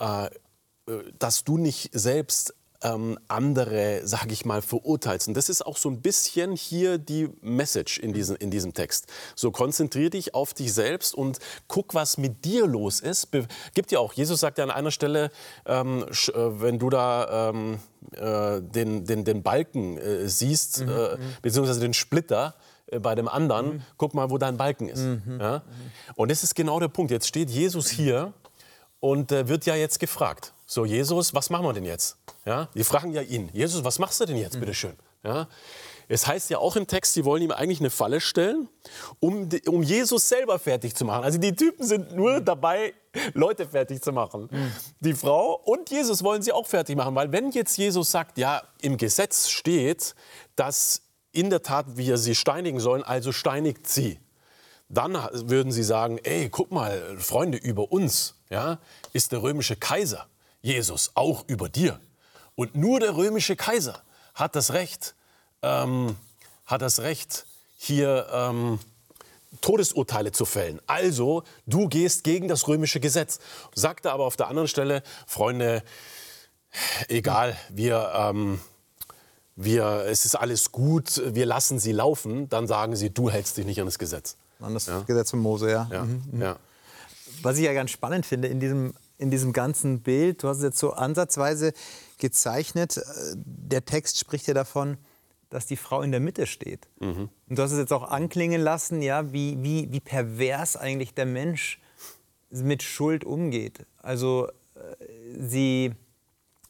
Äh, 0.00 0.26
äh 0.26 0.30
dass 1.18 1.44
du 1.44 1.58
nicht 1.58 1.90
selbst 1.92 2.54
ähm, 2.82 3.18
andere, 3.28 4.06
sage 4.06 4.32
ich 4.32 4.44
mal, 4.44 4.62
verurteilst. 4.62 5.28
Und 5.28 5.36
das 5.36 5.48
ist 5.48 5.66
auch 5.66 5.76
so 5.76 5.88
ein 5.88 6.00
bisschen 6.00 6.52
hier 6.52 6.98
die 6.98 7.28
Message 7.40 7.98
in, 7.98 8.12
diesen, 8.12 8.36
in 8.36 8.50
diesem 8.50 8.74
Text. 8.74 9.06
So 9.34 9.50
konzentrier 9.50 10.10
dich 10.10 10.34
auf 10.34 10.54
dich 10.54 10.72
selbst 10.72 11.14
und 11.14 11.38
guck, 11.66 11.94
was 11.94 12.18
mit 12.18 12.44
dir 12.44 12.66
los 12.66 13.00
ist. 13.00 13.26
Be 13.30 13.46
gibt 13.74 13.90
ja 13.90 13.98
auch, 13.98 14.12
Jesus 14.12 14.40
sagt 14.40 14.58
ja 14.58 14.64
an 14.64 14.70
einer 14.70 14.90
Stelle, 14.90 15.30
ähm, 15.66 16.04
äh, 16.04 16.32
wenn 16.34 16.78
du 16.78 16.90
da 16.90 17.50
ähm, 17.50 17.78
äh, 18.12 18.60
den, 18.60 19.04
den, 19.04 19.24
den 19.24 19.42
Balken 19.42 19.98
äh, 19.98 20.28
siehst, 20.28 20.82
mhm, 20.82 20.88
äh, 20.88 21.16
mhm. 21.16 21.36
beziehungsweise 21.42 21.80
den 21.80 21.94
Splitter, 21.94 22.54
äh, 22.86 23.00
bei 23.00 23.14
dem 23.14 23.28
anderen, 23.28 23.66
mhm. 23.66 23.82
guck 23.96 24.14
mal, 24.14 24.30
wo 24.30 24.38
dein 24.38 24.56
Balken 24.56 24.88
ist. 24.88 25.00
Mhm. 25.00 25.38
Ja? 25.40 25.62
Und 26.14 26.30
das 26.30 26.42
ist 26.42 26.54
genau 26.54 26.78
der 26.80 26.88
Punkt. 26.88 27.10
Jetzt 27.10 27.26
steht 27.26 27.50
Jesus 27.50 27.88
hier 27.88 28.32
und 29.00 29.32
äh, 29.32 29.48
wird 29.48 29.66
ja 29.66 29.74
jetzt 29.74 30.00
gefragt. 30.00 30.52
So, 30.70 30.84
Jesus, 30.84 31.32
was 31.32 31.48
machen 31.48 31.64
wir 31.64 31.72
denn 31.72 31.86
jetzt? 31.86 32.18
Ja, 32.44 32.68
die 32.74 32.84
fragen 32.84 33.10
ja 33.12 33.22
ihn, 33.22 33.48
Jesus, 33.54 33.84
was 33.84 33.98
machst 33.98 34.20
du 34.20 34.26
denn 34.26 34.36
jetzt, 34.36 34.56
mhm. 34.56 34.60
bitteschön? 34.60 34.96
Ja, 35.24 35.48
es 36.08 36.26
heißt 36.26 36.50
ja 36.50 36.58
auch 36.58 36.76
im 36.76 36.86
Text, 36.86 37.14
sie 37.14 37.24
wollen 37.24 37.42
ihm 37.42 37.52
eigentlich 37.52 37.80
eine 37.80 37.88
Falle 37.88 38.20
stellen, 38.20 38.68
um, 39.18 39.48
um 39.66 39.82
Jesus 39.82 40.28
selber 40.28 40.58
fertig 40.58 40.94
zu 40.94 41.06
machen. 41.06 41.24
Also 41.24 41.38
die 41.38 41.56
Typen 41.56 41.86
sind 41.86 42.14
nur 42.14 42.42
dabei, 42.42 42.92
Leute 43.32 43.66
fertig 43.66 44.02
zu 44.02 44.12
machen. 44.12 44.48
Mhm. 44.50 44.72
Die 45.00 45.14
Frau 45.14 45.54
und 45.54 45.88
Jesus 45.88 46.22
wollen 46.22 46.42
sie 46.42 46.52
auch 46.52 46.66
fertig 46.66 46.96
machen, 46.96 47.14
weil 47.14 47.32
wenn 47.32 47.50
jetzt 47.50 47.78
Jesus 47.78 48.10
sagt, 48.10 48.36
ja, 48.36 48.62
im 48.82 48.98
Gesetz 48.98 49.48
steht, 49.48 50.14
dass 50.54 51.00
in 51.32 51.48
der 51.48 51.62
Tat 51.62 51.96
wir 51.96 52.18
sie 52.18 52.34
steinigen 52.34 52.78
sollen, 52.78 53.02
also 53.02 53.32
steinigt 53.32 53.88
sie. 53.88 54.18
Dann 54.90 55.14
würden 55.32 55.72
sie 55.72 55.82
sagen, 55.82 56.18
ey, 56.24 56.50
guck 56.50 56.70
mal, 56.72 57.16
Freunde, 57.18 57.56
über 57.56 57.90
uns 57.90 58.34
ja, 58.50 58.78
ist 59.14 59.32
der 59.32 59.42
römische 59.42 59.74
Kaiser. 59.74 60.26
Jesus, 60.60 61.12
auch 61.14 61.44
über 61.46 61.68
dir. 61.68 62.00
Und 62.54 62.74
nur 62.74 63.00
der 63.00 63.16
römische 63.16 63.56
Kaiser 63.56 64.02
hat 64.34 64.56
das 64.56 64.72
Recht, 64.72 65.14
ähm, 65.62 66.16
hat 66.66 66.82
das 66.82 67.00
Recht 67.00 67.46
hier 67.76 68.26
ähm, 68.32 68.78
Todesurteile 69.60 70.32
zu 70.32 70.44
fällen. 70.44 70.80
Also, 70.86 71.44
du 71.66 71.88
gehst 71.88 72.24
gegen 72.24 72.48
das 72.48 72.68
römische 72.68 73.00
Gesetz. 73.00 73.38
Sagte 73.74 74.12
aber 74.12 74.24
auf 74.24 74.36
der 74.36 74.48
anderen 74.48 74.68
Stelle, 74.68 75.02
Freunde, 75.26 75.82
egal, 77.08 77.56
wir, 77.70 78.12
ähm, 78.14 78.60
wir, 79.56 80.04
es 80.06 80.24
ist 80.24 80.34
alles 80.34 80.72
gut, 80.72 81.22
wir 81.24 81.46
lassen 81.46 81.78
sie 81.78 81.92
laufen. 81.92 82.48
Dann 82.48 82.66
sagen 82.66 82.96
sie, 82.96 83.10
du 83.10 83.30
hältst 83.30 83.56
dich 83.56 83.64
nicht 83.64 83.80
an 83.80 83.86
das 83.86 83.98
Gesetz. 83.98 84.36
An 84.60 84.74
das 84.74 84.86
ja? 84.86 85.00
Gesetz 85.00 85.30
von 85.30 85.40
Mose, 85.40 85.70
ja. 85.70 85.88
ja, 85.90 86.04
mhm. 86.04 86.40
ja. 86.40 86.56
Was 87.42 87.56
ich 87.56 87.64
ja 87.64 87.72
ganz 87.72 87.90
spannend 87.90 88.26
finde 88.26 88.48
in 88.48 88.60
diesem 88.60 88.94
in 89.18 89.30
diesem 89.30 89.52
ganzen 89.52 90.00
Bild. 90.00 90.42
Du 90.42 90.48
hast 90.48 90.58
es 90.58 90.62
jetzt 90.62 90.78
so 90.78 90.92
ansatzweise 90.92 91.72
gezeichnet. 92.18 92.96
Äh, 92.96 93.02
der 93.36 93.84
Text 93.84 94.18
spricht 94.18 94.46
ja 94.46 94.54
davon, 94.54 94.96
dass 95.50 95.66
die 95.66 95.76
Frau 95.76 96.02
in 96.02 96.10
der 96.10 96.20
Mitte 96.20 96.46
steht. 96.46 96.88
Mhm. 97.00 97.28
Und 97.48 97.58
du 97.58 97.62
hast 97.62 97.72
es 97.72 97.78
jetzt 97.78 97.92
auch 97.92 98.10
anklingen 98.10 98.60
lassen, 98.60 99.02
ja, 99.02 99.32
wie, 99.32 99.62
wie, 99.62 99.90
wie 99.90 100.00
pervers 100.00 100.76
eigentlich 100.76 101.14
der 101.14 101.26
Mensch 101.26 101.80
mit 102.50 102.82
Schuld 102.82 103.24
umgeht. 103.24 103.86
Also 104.02 104.48
äh, 104.74 104.80
sie, 105.38 105.92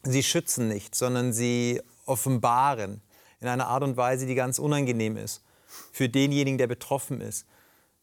sie 0.03 0.23
schützen 0.23 0.69
nicht, 0.69 0.95
sondern 0.95 1.33
sie 1.33 1.81
offenbaren 2.07 3.03
in 3.41 3.49
einer 3.49 3.69
Art 3.69 3.83
und 3.83 3.97
Weise, 3.97 4.27
die 4.27 4.35
ganz 4.35 4.59
unangenehm 4.59 5.17
ist 5.17 5.43
für 5.93 6.09
denjenigen, 6.09 6.59
der 6.59 6.67
betroffen 6.67 7.21
ist. 7.21 7.47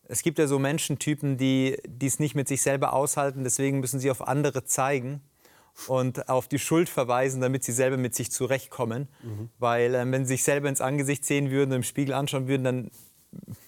Es 0.07 0.21
gibt 0.21 0.39
ja 0.39 0.47
so 0.47 0.59
Menschentypen, 0.59 1.37
die 1.37 1.77
es 2.01 2.19
nicht 2.19 2.35
mit 2.35 2.47
sich 2.47 2.61
selber 2.61 2.93
aushalten, 2.93 3.43
deswegen 3.43 3.79
müssen 3.79 3.99
sie 3.99 4.11
auf 4.11 4.27
andere 4.27 4.63
zeigen 4.63 5.21
und 5.87 6.29
auf 6.29 6.47
die 6.47 6.59
Schuld 6.59 6.89
verweisen, 6.89 7.41
damit 7.41 7.63
sie 7.63 7.71
selber 7.71 7.97
mit 7.97 8.15
sich 8.15 8.31
zurechtkommen. 8.31 9.07
Mhm. 9.23 9.49
Weil 9.59 9.95
äh, 9.95 10.11
wenn 10.11 10.25
sie 10.25 10.35
sich 10.35 10.43
selber 10.43 10.69
ins 10.69 10.81
Angesicht 10.81 11.25
sehen 11.25 11.51
würden 11.51 11.71
und 11.71 11.77
im 11.77 11.83
Spiegel 11.83 12.13
anschauen 12.13 12.47
würden, 12.47 12.63
dann 12.63 12.91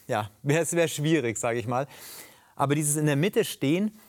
ja, 0.07 0.31
wäre 0.43 0.63
es 0.63 0.73
wär 0.73 0.87
schwierig, 0.87 1.37
sage 1.37 1.59
ich 1.59 1.67
mal. 1.67 1.87
Aber 2.55 2.75
dieses 2.75 2.95
in 2.95 3.05
der 3.05 3.17
Mitte 3.17 3.43
stehen, 3.43 3.99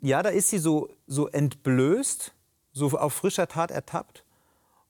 ja, 0.00 0.22
da 0.22 0.30
ist 0.30 0.48
sie 0.48 0.58
so, 0.58 0.88
so 1.06 1.28
entblößt, 1.28 2.34
so 2.72 2.98
auf 2.98 3.12
frischer 3.12 3.46
Tat 3.46 3.70
ertappt. 3.70 4.24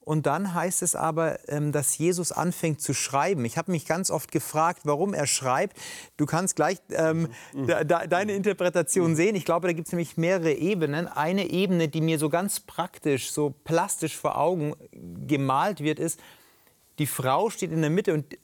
Und 0.05 0.27
dann 0.27 0.53
heißt 0.53 0.83
es 0.83 0.95
aber, 0.95 1.39
ähm, 1.49 1.71
dass 1.71 1.97
Jesus 1.97 2.33
anfängt 2.33 2.81
zu 2.81 2.93
schreiben. 2.93 3.45
Ich 3.45 3.57
habe 3.57 3.71
mich 3.71 3.87
ganz 3.87 4.11
oft 4.11 4.33
gefragt, 4.33 4.81
warum 4.85 5.15
er 5.15 5.27
schreibt. 5.27 5.77
Du 6.17 6.27
kannst 6.27 6.57
gleich 6.57 6.79
ähm, 6.91 7.29
mhm. 7.53 7.67
de 7.67 7.85
deine 7.85 8.33
Interpretation 8.33 9.15
sehen. 9.15 9.37
Ich 9.37 9.45
glaube, 9.45 9.69
da 9.69 9.73
gibt 9.73 9.89
es 9.89 9.93
nämlich 9.93 10.17
mehrere 10.17 10.53
Ebenen. 10.53 11.07
Eine 11.07 11.51
Ebene, 11.51 11.89
die 11.89 12.01
mir 12.01 12.19
so 12.19 12.29
ganz 12.29 12.61
praktisch, 12.61 13.31
so 13.31 13.55
plastisch 13.65 14.17
vor 14.17 14.39
Augen 14.39 14.75
gemalt 15.27 15.81
wird, 15.81 16.01
ist, 16.01 16.19
die 16.99 17.07
Frau 17.07 17.51
steht 17.51 17.73
in 17.73 17.81
der 17.81 17.91
Mitte 17.91 18.13
und 18.13 18.37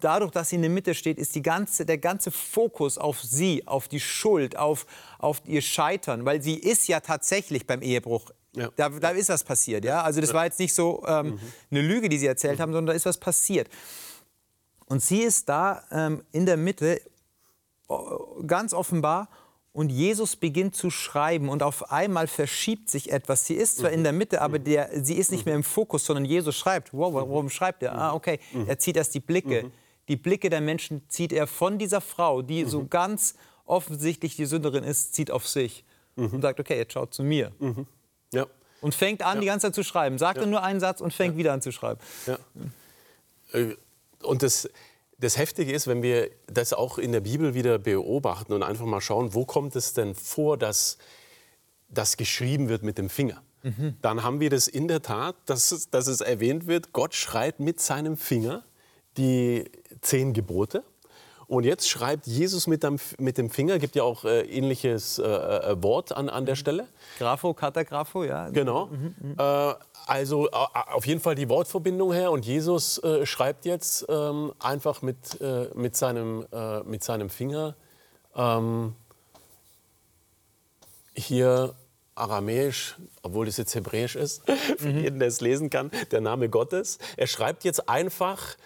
dadurch, 0.00 0.30
dass 0.30 0.50
sie 0.50 0.56
in 0.56 0.62
der 0.62 0.70
Mitte 0.70 0.94
steht, 0.94 1.18
ist 1.18 1.34
die 1.34 1.42
ganze, 1.42 1.84
der 1.84 1.98
ganze 1.98 2.30
Fokus 2.30 2.98
auf 2.98 3.22
sie, 3.22 3.66
auf 3.66 3.88
die 3.88 4.00
Schuld, 4.00 4.56
auf, 4.56 4.86
auf 5.18 5.42
ihr 5.46 5.62
Scheitern, 5.62 6.24
weil 6.24 6.42
sie 6.42 6.54
ist 6.54 6.86
ja 6.88 7.00
tatsächlich 7.00 7.66
beim 7.66 7.82
Ehebruch 7.82 8.30
ja. 8.54 8.70
Da, 8.76 8.88
da, 8.88 9.10
ist 9.10 9.28
was 9.28 9.44
passiert. 9.44 9.84
Ja? 9.84 10.02
Also 10.02 10.20
das 10.20 10.32
war 10.32 10.44
jetzt 10.44 10.58
nicht 10.58 10.74
so 10.74 11.04
ähm, 11.06 11.26
mhm. 11.26 11.40
eine 11.70 11.82
Lüge, 11.82 12.08
die 12.08 12.18
sie 12.18 12.26
erzählt 12.26 12.58
mhm. 12.58 12.62
haben, 12.62 12.72
sondern 12.72 12.86
da 12.86 12.92
ist 12.94 13.06
was 13.06 13.18
passiert. 13.18 13.68
Und 14.86 15.02
sie 15.02 15.22
ist 15.22 15.48
da 15.48 15.82
ähm, 15.90 16.24
in 16.32 16.46
der 16.46 16.56
Mitte, 16.56 17.00
ganz 18.46 18.72
offenbar, 18.72 19.28
und 19.72 19.90
Jesus 19.90 20.34
beginnt 20.34 20.74
zu 20.74 20.90
schreiben 20.90 21.48
und 21.48 21.62
auf 21.62 21.92
einmal 21.92 22.26
verschiebt 22.26 22.90
sich 22.90 23.12
etwas. 23.12 23.46
Sie 23.46 23.54
ist 23.54 23.76
zwar 23.76 23.90
mhm. 23.90 23.98
in 23.98 24.02
der 24.02 24.12
Mitte, 24.12 24.40
aber 24.40 24.58
mhm. 24.58 24.64
der, 24.64 25.04
sie 25.04 25.14
ist 25.14 25.30
nicht 25.30 25.46
mehr 25.46 25.54
im 25.54 25.62
Fokus, 25.62 26.04
sondern 26.04 26.24
Jesus 26.24 26.56
schreibt. 26.56 26.92
Wow, 26.92 27.14
warum 27.14 27.48
schreibt 27.48 27.82
er? 27.82 27.94
Ah, 27.94 28.12
okay. 28.12 28.40
Mhm. 28.52 28.66
Er 28.66 28.78
zieht 28.78 28.96
erst 28.96 29.14
die 29.14 29.20
Blicke. 29.20 29.64
Mhm. 29.64 29.72
Die 30.08 30.16
Blicke 30.16 30.50
der 30.50 30.62
Menschen 30.62 31.02
zieht 31.08 31.32
er 31.32 31.46
von 31.46 31.78
dieser 31.78 32.00
Frau, 32.00 32.42
die 32.42 32.64
so 32.64 32.86
ganz 32.86 33.34
offensichtlich 33.66 34.34
die 34.36 34.46
Sünderin 34.46 34.82
ist, 34.82 35.14
zieht 35.14 35.30
auf 35.30 35.46
sich 35.46 35.84
und 36.16 36.40
sagt, 36.42 36.58
okay, 36.58 36.76
jetzt 36.76 36.94
schaut 36.94 37.14
zu 37.14 37.22
mir. 37.22 37.52
Und 38.80 38.94
fängt 38.94 39.22
an, 39.22 39.36
ja. 39.36 39.40
die 39.40 39.46
ganze 39.46 39.66
Zeit 39.66 39.74
zu 39.74 39.82
schreiben. 39.82 40.18
Sagt 40.18 40.40
ja. 40.40 40.46
nur 40.46 40.62
einen 40.62 40.80
Satz 40.80 41.00
und 41.00 41.12
fängt 41.12 41.36
wieder 41.36 41.52
an 41.52 41.60
zu 41.60 41.72
schreiben. 41.72 42.00
Äh, 43.52 43.74
und 44.22 44.42
das, 44.42 44.68
das 45.18 45.36
Heftige 45.36 45.72
ist, 45.72 45.86
wenn 45.86 46.02
wir 46.02 46.30
das 46.46 46.72
auch 46.72 46.98
in 46.98 47.12
der 47.12 47.20
Bibel 47.20 47.54
wieder 47.54 47.78
beobachten 47.78 48.52
und 48.52 48.62
einfach 48.62 48.86
mal 48.86 49.00
schauen, 49.00 49.34
wo 49.34 49.44
kommt 49.44 49.74
es 49.76 49.94
denn 49.94 50.14
vor, 50.14 50.56
dass 50.56 50.98
das 51.88 52.16
geschrieben 52.16 52.68
wird 52.68 52.82
mit 52.82 52.98
dem 52.98 53.08
Finger? 53.08 53.42
Mhm. 53.62 53.96
Dann 54.00 54.22
haben 54.22 54.40
wir 54.40 54.50
das 54.50 54.68
in 54.68 54.88
der 54.88 55.02
Tat, 55.02 55.36
dass, 55.46 55.88
dass 55.90 56.06
es 56.06 56.20
erwähnt 56.20 56.66
wird, 56.66 56.92
Gott 56.92 57.14
schreibt 57.14 57.60
mit 57.60 57.80
seinem 57.80 58.16
Finger 58.16 58.64
die 59.16 59.70
zehn 60.00 60.32
Gebote. 60.32 60.84
Und 61.48 61.64
jetzt 61.64 61.88
schreibt 61.88 62.26
Jesus 62.26 62.66
mit 62.66 62.82
dem, 62.82 62.98
mit 63.18 63.38
dem 63.38 63.48
Finger, 63.48 63.78
gibt 63.78 63.96
ja 63.96 64.02
auch 64.02 64.24
äh, 64.24 64.42
ähnliches 64.42 65.18
äh, 65.18 65.24
äh, 65.24 65.82
Wort 65.82 66.12
an, 66.12 66.28
an 66.28 66.44
der 66.44 66.54
mhm. 66.54 66.58
Stelle. 66.58 66.88
Grapho, 67.18 67.54
Katagrapho, 67.54 68.24
ja. 68.24 68.50
Genau. 68.50 68.86
Mhm, 68.86 69.14
mhm. 69.18 69.34
Äh, 69.38 69.74
also 70.06 70.50
auf 70.50 71.06
jeden 71.06 71.20
Fall 71.20 71.34
die 71.34 71.48
Wortverbindung 71.48 72.12
her. 72.12 72.30
Und 72.32 72.44
Jesus 72.44 73.02
äh, 73.02 73.24
schreibt 73.24 73.64
jetzt 73.64 74.04
ähm, 74.10 74.52
einfach 74.58 75.00
mit, 75.00 75.40
äh, 75.40 75.68
mit, 75.74 75.96
seinem, 75.96 76.46
mit 76.84 77.02
seinem 77.02 77.30
Finger 77.30 77.74
ähm, 78.36 78.94
hier 81.14 81.74
Aramäisch, 82.14 82.96
obwohl 83.22 83.46
das 83.46 83.56
jetzt 83.56 83.74
Hebräisch 83.74 84.16
ist, 84.16 84.42
für 84.78 84.90
jeden, 84.90 85.18
der 85.18 85.28
es 85.28 85.40
lesen 85.40 85.70
kann, 85.70 85.90
der 86.10 86.20
Name 86.20 86.48
Gottes. 86.48 86.98
Er 87.16 87.26
schreibt 87.26 87.64
jetzt 87.64 87.88
einfach 87.88 88.56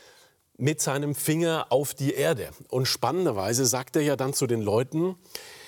mit 0.58 0.80
seinem 0.80 1.14
Finger 1.14 1.66
auf 1.70 1.94
die 1.94 2.14
Erde. 2.14 2.50
Und 2.68 2.86
spannenderweise 2.86 3.66
sagt 3.66 3.96
er 3.96 4.02
ja 4.02 4.16
dann 4.16 4.34
zu 4.34 4.46
den 4.46 4.62
Leuten, 4.62 5.16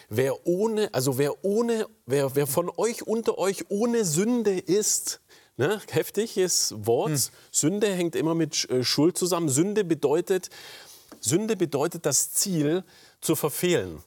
wer 0.08 0.46
ohne, 0.46 0.92
also 0.92 1.18
wer 1.18 1.44
ohne, 1.44 1.86
wer, 2.06 2.34
wer 2.36 2.46
von 2.46 2.70
euch 2.76 3.06
unter 3.06 3.38
euch 3.38 3.70
ohne 3.70 4.04
Sünde 4.04 4.58
ist, 4.58 5.20
ne, 5.56 5.80
heftiges 5.90 6.74
Wort, 6.76 7.10
hm. 7.10 7.22
Sünde 7.50 7.92
hängt 7.92 8.16
immer 8.16 8.34
mit 8.34 8.68
äh, 8.70 8.84
Schuld 8.84 9.18
zusammen. 9.18 9.48
Sünde 9.48 9.84
bedeutet, 9.84 10.50
Sünde 11.20 11.56
bedeutet 11.56 12.06
das 12.06 12.32
Ziel 12.32 12.84
zu 13.20 13.36
verfehlen. 13.36 14.02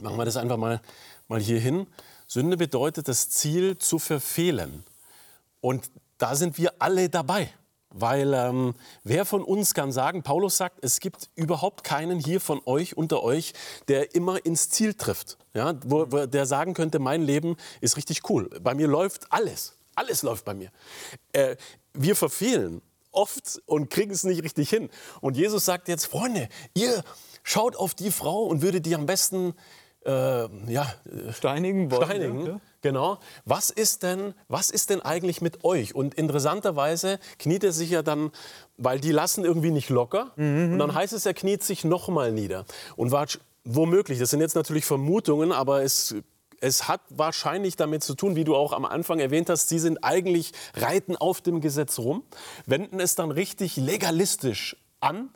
Machen 0.00 0.16
wir 0.16 0.24
das 0.24 0.36
einfach 0.36 0.56
mal, 0.56 0.80
mal 1.28 1.40
hier 1.40 1.58
hin. 1.58 1.86
Sünde 2.26 2.56
bedeutet 2.56 3.08
das 3.08 3.28
Ziel 3.28 3.76
zu 3.78 3.98
verfehlen. 3.98 4.84
Und 5.60 5.90
da 6.18 6.36
sind 6.36 6.58
wir 6.58 6.74
alle 6.78 7.08
dabei. 7.08 7.52
Weil 7.92 8.34
ähm, 8.34 8.74
wer 9.02 9.24
von 9.24 9.42
uns 9.42 9.74
kann 9.74 9.90
sagen, 9.90 10.22
Paulus 10.22 10.56
sagt, 10.56 10.78
es 10.82 11.00
gibt 11.00 11.28
überhaupt 11.34 11.82
keinen 11.82 12.20
hier 12.20 12.40
von 12.40 12.60
euch, 12.64 12.96
unter 12.96 13.22
euch, 13.22 13.52
der 13.88 14.14
immer 14.14 14.44
ins 14.46 14.70
Ziel 14.70 14.94
trifft. 14.94 15.38
Ja, 15.54 15.74
wo, 15.84 16.06
wo 16.10 16.26
der 16.26 16.46
sagen 16.46 16.74
könnte, 16.74 17.00
mein 17.00 17.22
Leben 17.22 17.56
ist 17.80 17.96
richtig 17.96 18.28
cool. 18.30 18.48
Bei 18.62 18.74
mir 18.74 18.86
läuft 18.86 19.32
alles. 19.32 19.74
Alles 19.96 20.22
läuft 20.22 20.44
bei 20.44 20.54
mir. 20.54 20.70
Äh, 21.32 21.56
wir 21.92 22.14
verfehlen 22.14 22.80
oft 23.10 23.60
und 23.66 23.90
kriegen 23.90 24.12
es 24.12 24.22
nicht 24.22 24.44
richtig 24.44 24.70
hin. 24.70 24.88
Und 25.20 25.36
Jesus 25.36 25.64
sagt 25.64 25.88
jetzt, 25.88 26.06
Freunde, 26.06 26.48
ihr 26.74 27.02
schaut 27.42 27.74
auf 27.74 27.94
die 27.94 28.12
Frau 28.12 28.44
und 28.44 28.62
würdet 28.62 28.86
die 28.86 28.94
am 28.94 29.06
besten 29.06 29.54
äh, 30.06 30.46
ja, 30.72 30.94
steinigen. 31.32 31.90
Wollen, 31.90 32.04
steinigen. 32.04 32.46
Ja. 32.46 32.60
Genau. 32.82 33.18
Was 33.44 33.70
ist, 33.70 34.02
denn, 34.02 34.34
was 34.48 34.70
ist 34.70 34.90
denn 34.90 35.00
eigentlich 35.00 35.40
mit 35.40 35.64
euch? 35.64 35.94
Und 35.94 36.14
interessanterweise 36.14 37.18
kniet 37.38 37.62
er 37.62 37.72
sich 37.72 37.90
ja 37.90 38.02
dann, 38.02 38.30
weil 38.78 39.00
die 39.00 39.12
lassen 39.12 39.44
irgendwie 39.44 39.70
nicht 39.70 39.90
locker. 39.90 40.32
Mhm. 40.36 40.72
Und 40.72 40.78
dann 40.78 40.94
heißt 40.94 41.12
es, 41.12 41.26
er 41.26 41.34
kniet 41.34 41.62
sich 41.62 41.84
nochmal 41.84 42.32
nieder. 42.32 42.64
Und 42.96 43.10
war 43.10 43.26
womöglich, 43.64 44.18
das 44.18 44.30
sind 44.30 44.40
jetzt 44.40 44.54
natürlich 44.54 44.84
Vermutungen, 44.84 45.52
aber 45.52 45.82
es 45.82 46.14
es 46.60 46.88
hat 46.88 47.00
wahrscheinlich 47.08 47.76
damit 47.76 48.04
zu 48.04 48.14
tun, 48.14 48.36
wie 48.36 48.44
du 48.44 48.54
auch 48.54 48.72
am 48.72 48.84
Anfang 48.84 49.18
erwähnt 49.18 49.48
hast, 49.48 49.68
sie 49.68 49.78
sind 49.78 50.04
eigentlich 50.04 50.52
reiten 50.74 51.16
auf 51.16 51.40
dem 51.40 51.60
Gesetz 51.60 51.98
rum, 51.98 52.22
wenden 52.66 53.00
es 53.00 53.14
dann 53.14 53.30
richtig 53.30 53.76
legalistisch 53.76 54.76
an. 55.00 55.30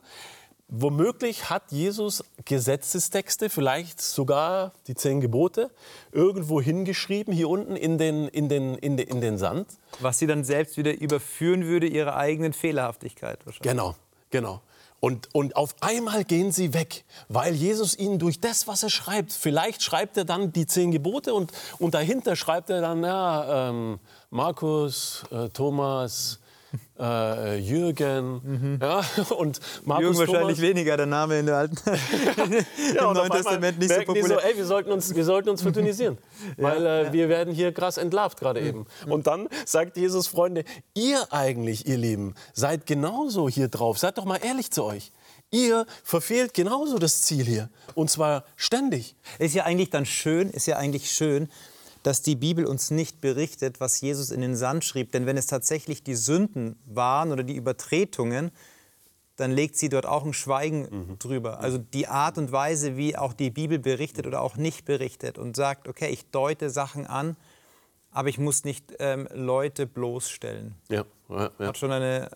Womöglich 0.67 1.51
hat 1.51 1.71
Jesus 1.71 2.23
Gesetzestexte, 2.43 3.49
vielleicht 3.51 4.01
sogar 4.01 4.73
die 4.87 4.95
zehn 4.95 5.21
Gebote, 5.21 5.69
irgendwo 6.11 6.59
hingeschrieben, 6.59 7.33
hier 7.33 7.49
unten 7.49 7.75
in 7.75 7.99
den, 7.99 8.27
in 8.29 8.49
den, 8.49 8.75
in 8.75 8.97
den, 8.97 9.07
in 9.07 9.21
den 9.21 9.37
Sand. 9.37 9.67
Was 9.99 10.17
sie 10.17 10.25
dann 10.25 10.43
selbst 10.43 10.77
wieder 10.77 10.99
überführen 10.99 11.65
würde, 11.65 11.85
ihre 11.85 12.15
eigenen 12.15 12.51
Fehlerhaftigkeit 12.51 13.45
wahrscheinlich. 13.45 13.71
Genau, 13.71 13.95
genau. 14.31 14.61
Und, 14.99 15.29
und 15.35 15.55
auf 15.55 15.75
einmal 15.81 16.23
gehen 16.23 16.51
sie 16.51 16.73
weg, 16.73 17.05
weil 17.29 17.53
Jesus 17.53 17.95
ihnen 17.95 18.17
durch 18.17 18.39
das, 18.39 18.67
was 18.67 18.81
er 18.81 18.89
schreibt, 18.89 19.33
vielleicht 19.33 19.83
schreibt 19.83 20.17
er 20.17 20.25
dann 20.25 20.51
die 20.51 20.65
zehn 20.65 20.89
Gebote 20.89 21.35
und, 21.35 21.51
und 21.77 21.93
dahinter 21.93 22.35
schreibt 22.35 22.71
er 22.71 22.81
dann, 22.81 23.03
ja, 23.03 23.69
ähm, 23.69 23.99
Markus, 24.31 25.25
äh, 25.29 25.49
Thomas, 25.49 26.39
äh, 26.99 27.57
Jürgen 27.57 28.41
mhm. 28.43 28.79
ja, 28.81 29.03
und 29.37 29.59
Markus 29.83 30.03
Jürgen 30.03 30.19
wahrscheinlich 30.19 30.57
Thomas. 30.57 30.61
weniger, 30.61 30.97
der 30.97 31.05
Name 31.05 31.39
in 31.39 31.45
der 31.45 31.57
alten 31.57 31.77
ja, 32.95 33.07
im 33.07 33.13
Neuen 33.13 33.31
Testament 33.31 33.79
nicht 33.79 33.93
so 33.93 34.01
populär. 34.01 34.27
So, 34.27 34.39
ey, 34.39 34.57
wir 34.57 34.65
sollten 34.65 34.91
uns, 34.91 35.15
wir 35.15 35.25
sollten 35.25 35.49
uns 35.49 35.61
fraternisieren, 35.61 36.17
weil 36.57 36.85
äh, 36.85 37.03
ja. 37.05 37.13
wir 37.13 37.29
werden 37.29 37.53
hier 37.53 37.71
krass 37.71 37.97
entlarvt 37.97 38.39
gerade 38.39 38.61
mhm. 38.61 38.67
eben. 38.67 38.85
Und 39.07 39.27
dann 39.27 39.47
sagt 39.65 39.97
Jesus, 39.97 40.27
Freunde, 40.27 40.63
ihr 40.93 41.21
eigentlich, 41.31 41.87
ihr 41.87 41.97
Lieben, 41.97 42.35
seid 42.53 42.85
genauso 42.85 43.49
hier 43.49 43.67
drauf. 43.67 43.97
Seid 43.97 44.17
doch 44.17 44.25
mal 44.25 44.39
ehrlich 44.43 44.71
zu 44.71 44.83
euch. 44.83 45.11
Ihr 45.51 45.85
verfehlt 46.03 46.53
genauso 46.53 46.97
das 46.97 47.21
Ziel 47.21 47.45
hier. 47.45 47.69
Und 47.93 48.09
zwar 48.09 48.45
ständig. 48.55 49.15
Ist 49.39 49.55
ja 49.55 49.63
eigentlich 49.63 49.89
dann 49.89 50.05
schön, 50.05 50.49
ist 50.49 50.65
ja 50.65 50.77
eigentlich 50.77 51.11
schön, 51.11 51.49
dass 52.05 52.21
die 52.21 52.35
Bibel 52.35 52.67
uns 52.67 52.91
nicht 52.91 53.19
berichtet, 53.19 53.79
was 53.79 53.99
Jesus 53.99 54.29
in 54.29 54.41
den 54.41 54.55
Sand 54.55 54.85
schrieb. 54.85 55.11
Denn 55.11 55.25
wenn 55.25 55.37
es 55.37 55.47
tatsächlich 55.47 56.03
die 56.03 56.13
Sünden 56.13 56.75
waren 56.85 57.31
oder 57.31 57.41
die 57.41 57.55
Übertretungen, 57.55 58.51
dann 59.37 59.51
legt 59.51 59.75
sie 59.75 59.89
dort 59.89 60.05
auch 60.05 60.23
ein 60.23 60.33
Schweigen 60.33 60.87
mhm. 60.91 61.17
drüber. 61.17 61.61
Also 61.61 61.79
die 61.79 62.07
Art 62.07 62.37
und 62.37 62.51
Weise, 62.51 62.95
wie 62.95 63.17
auch 63.17 63.33
die 63.33 63.49
Bibel 63.49 63.79
berichtet 63.79 64.27
oder 64.27 64.41
auch 64.41 64.55
nicht 64.55 64.85
berichtet 64.85 65.39
und 65.39 65.55
sagt, 65.55 65.87
okay, 65.87 66.09
ich 66.09 66.29
deute 66.29 66.69
Sachen 66.69 67.07
an, 67.07 67.37
aber 68.11 68.29
ich 68.29 68.37
muss 68.37 68.65
nicht 68.65 68.93
ähm, 68.99 69.27
Leute 69.33 69.87
bloßstellen. 69.87 70.75
Ja, 70.89 71.05
ja, 71.27 71.49
ja. 71.57 71.67
Hat 71.67 71.77
schon 71.79 71.91
eine 71.91 72.29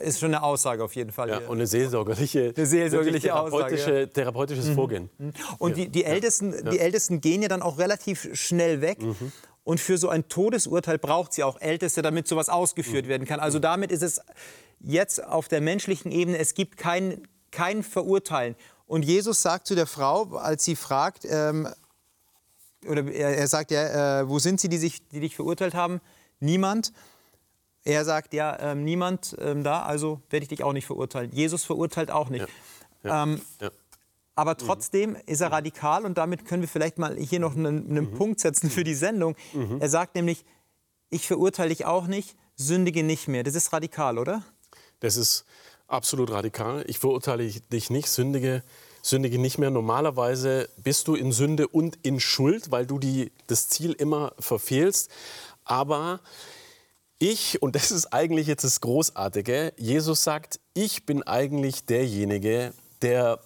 ist 0.00 0.20
schon 0.20 0.34
eine 0.34 0.42
Aussage 0.42 0.82
auf 0.82 0.94
jeden 0.94 1.12
Fall. 1.12 1.28
Ja, 1.28 1.38
und 1.38 1.56
eine 1.58 1.66
seelsorgerliche, 1.66 2.52
eine 2.56 2.66
seelsorgerliche 2.66 3.28
therapeutische, 3.28 3.82
Aussage, 3.82 4.00
ja. 4.00 4.06
therapeutisches 4.06 4.66
mhm. 4.66 4.74
Vorgehen. 4.74 5.10
Mhm. 5.18 5.32
Und 5.58 5.76
die, 5.76 5.88
die, 5.88 6.04
Ältesten, 6.04 6.70
die 6.70 6.78
Ältesten 6.78 7.20
gehen 7.20 7.42
ja 7.42 7.48
dann 7.48 7.62
auch 7.62 7.78
relativ 7.78 8.28
schnell 8.32 8.80
weg. 8.80 9.02
Mhm. 9.02 9.32
Und 9.64 9.80
für 9.80 9.96
so 9.96 10.10
ein 10.10 10.28
Todesurteil 10.28 10.98
braucht 10.98 11.32
sie 11.32 11.42
auch 11.42 11.60
Älteste, 11.60 12.02
damit 12.02 12.28
sowas 12.28 12.48
ausgeführt 12.48 13.06
mhm. 13.06 13.10
werden 13.10 13.26
kann. 13.26 13.40
Also 13.40 13.58
damit 13.58 13.90
ist 13.90 14.02
es 14.02 14.20
jetzt 14.80 15.24
auf 15.24 15.48
der 15.48 15.60
menschlichen 15.60 16.12
Ebene, 16.12 16.38
es 16.38 16.54
gibt 16.54 16.76
kein, 16.76 17.26
kein 17.50 17.82
Verurteilen. 17.82 18.56
Und 18.86 19.04
Jesus 19.04 19.40
sagt 19.40 19.66
zu 19.66 19.74
der 19.74 19.86
Frau, 19.86 20.36
als 20.36 20.64
sie 20.64 20.76
fragt, 20.76 21.24
ähm, 21.24 21.68
oder 22.86 23.10
er, 23.10 23.36
er, 23.36 23.48
sagt 23.48 23.70
ja, 23.70 24.20
äh, 24.20 24.28
wo 24.28 24.38
sind 24.38 24.60
sie, 24.60 24.68
die, 24.68 24.76
sich, 24.76 25.08
die 25.08 25.20
dich 25.20 25.34
verurteilt 25.34 25.74
haben? 25.74 26.00
Niemand. 26.40 26.92
Er 27.84 28.04
sagt, 28.04 28.32
ja, 28.32 28.58
ähm, 28.60 28.82
niemand 28.82 29.36
ähm, 29.38 29.62
da, 29.62 29.82
also 29.82 30.22
werde 30.30 30.44
ich 30.44 30.48
dich 30.48 30.64
auch 30.64 30.72
nicht 30.72 30.86
verurteilen. 30.86 31.30
Jesus 31.32 31.64
verurteilt 31.64 32.10
auch 32.10 32.30
nicht. 32.30 32.46
Ja. 33.02 33.10
Ja. 33.10 33.22
Ähm, 33.22 33.40
ja. 33.60 33.70
Aber 34.34 34.52
mhm. 34.52 34.58
trotzdem 34.58 35.10
mhm. 35.10 35.16
ist 35.26 35.40
er 35.40 35.52
radikal 35.52 36.04
und 36.04 36.18
damit 36.18 36.44
können 36.46 36.62
wir 36.62 36.68
vielleicht 36.68 36.98
mal 36.98 37.16
hier 37.16 37.40
noch 37.40 37.56
einen, 37.56 37.88
einen 37.88 38.10
mhm. 38.10 38.14
Punkt 38.14 38.40
setzen 38.40 38.70
für 38.70 38.84
die 38.84 38.94
Sendung. 38.94 39.36
Mhm. 39.52 39.80
Er 39.80 39.88
sagt 39.88 40.14
nämlich, 40.14 40.44
ich 41.10 41.26
verurteile 41.26 41.68
dich 41.68 41.84
auch 41.84 42.06
nicht, 42.06 42.36
sündige 42.56 43.02
nicht 43.02 43.28
mehr. 43.28 43.42
Das 43.42 43.54
ist 43.54 43.72
radikal, 43.72 44.18
oder? 44.18 44.42
Das 45.00 45.16
ist 45.16 45.44
absolut 45.86 46.30
radikal. 46.30 46.84
Ich 46.88 46.98
verurteile 46.98 47.46
dich 47.46 47.90
nicht, 47.90 48.08
sündige, 48.08 48.62
sündige 49.02 49.38
nicht 49.38 49.58
mehr. 49.58 49.70
Normalerweise 49.70 50.68
bist 50.82 51.06
du 51.08 51.14
in 51.14 51.30
Sünde 51.30 51.68
und 51.68 51.98
in 52.02 52.18
Schuld, 52.18 52.70
weil 52.70 52.86
du 52.86 52.98
die, 52.98 53.30
das 53.46 53.68
Ziel 53.68 53.92
immer 53.92 54.32
verfehlst. 54.38 55.10
Aber 55.64 56.20
ich, 57.18 57.62
und 57.62 57.74
das 57.76 57.90
ist 57.90 58.12
eigentlich 58.12 58.46
jetzt 58.46 58.64
das 58.64 58.80
Großartige, 58.80 59.72
Jesus 59.76 60.24
sagt, 60.24 60.60
ich 60.74 61.06
bin 61.06 61.22
eigentlich 61.22 61.84
derjenige, 61.84 62.72
der 63.02 63.40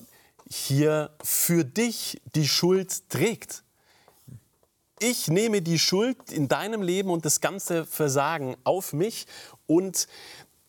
hier 0.48 1.10
für 1.22 1.64
dich 1.64 2.20
die 2.34 2.48
Schuld 2.48 3.08
trägt. 3.10 3.62
Ich 5.00 5.28
nehme 5.28 5.62
die 5.62 5.78
Schuld 5.78 6.32
in 6.32 6.48
deinem 6.48 6.82
Leben 6.82 7.10
und 7.10 7.24
das 7.24 7.40
ganze 7.40 7.84
Versagen 7.84 8.56
auf 8.64 8.92
mich 8.92 9.26
und 9.66 10.08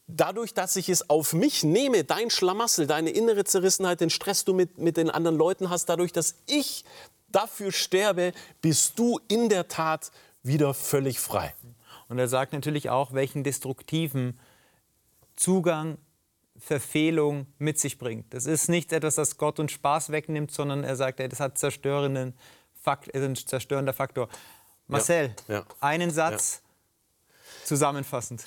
dadurch, 0.07 0.53
dass 0.53 0.75
ich 0.75 0.89
es 0.89 1.09
auf 1.09 1.33
mich 1.33 1.63
nehme, 1.63 2.03
dein 2.03 2.29
Schlamassel, 2.29 2.87
deine 2.87 3.11
innere 3.11 3.43
Zerrissenheit, 3.43 4.01
den 4.01 4.09
Stress 4.09 4.43
du 4.43 4.53
mit, 4.53 4.77
mit 4.77 4.97
den 4.97 5.09
anderen 5.09 5.37
Leuten 5.37 5.69
hast, 5.69 5.85
dadurch, 5.85 6.11
dass 6.11 6.35
ich 6.45 6.83
dafür 7.29 7.71
sterbe, 7.71 8.33
bist 8.61 8.99
du 8.99 9.19
in 9.27 9.49
der 9.49 9.67
Tat 9.67 10.11
wieder 10.43 10.73
völlig 10.73 11.19
frei. 11.19 11.53
Und 12.09 12.19
er 12.19 12.27
sagt 12.27 12.53
natürlich 12.53 12.89
auch, 12.89 13.13
welchen 13.13 13.43
destruktiven 13.43 14.39
Zugang 15.35 15.97
Verfehlung 16.57 17.47
mit 17.57 17.79
sich 17.79 17.97
bringt. 17.97 18.33
Das 18.33 18.45
ist 18.45 18.67
nicht 18.67 18.91
etwas, 18.91 19.15
das 19.15 19.37
Gott 19.37 19.59
uns 19.59 19.71
Spaß 19.71 20.09
wegnimmt, 20.11 20.51
sondern 20.51 20.83
er 20.83 20.95
sagt, 20.95 21.19
das 21.19 21.39
hat 21.39 21.57
zerstörenden 21.57 22.33
Fakt, 22.81 23.13
ein 23.15 23.35
zerstörender 23.35 23.93
Faktor. 23.93 24.27
Marcel, 24.87 25.33
ja, 25.47 25.59
ja. 25.59 25.65
einen 25.79 26.11
Satz 26.11 26.61
ja. 26.61 27.65
zusammenfassend. 27.65 28.43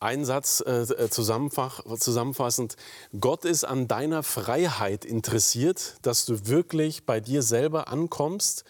Ein 0.00 0.24
Satz 0.24 0.62
äh, 0.64 0.82
äh 0.82 1.08
zusammenfassend. 1.10 2.76
Gott 3.18 3.44
ist 3.44 3.64
an 3.64 3.88
deiner 3.88 4.22
Freiheit 4.22 5.04
interessiert, 5.04 5.96
dass 6.02 6.24
du 6.24 6.46
wirklich 6.46 7.04
bei 7.04 7.18
dir 7.18 7.42
selber 7.42 7.88
ankommst 7.88 8.64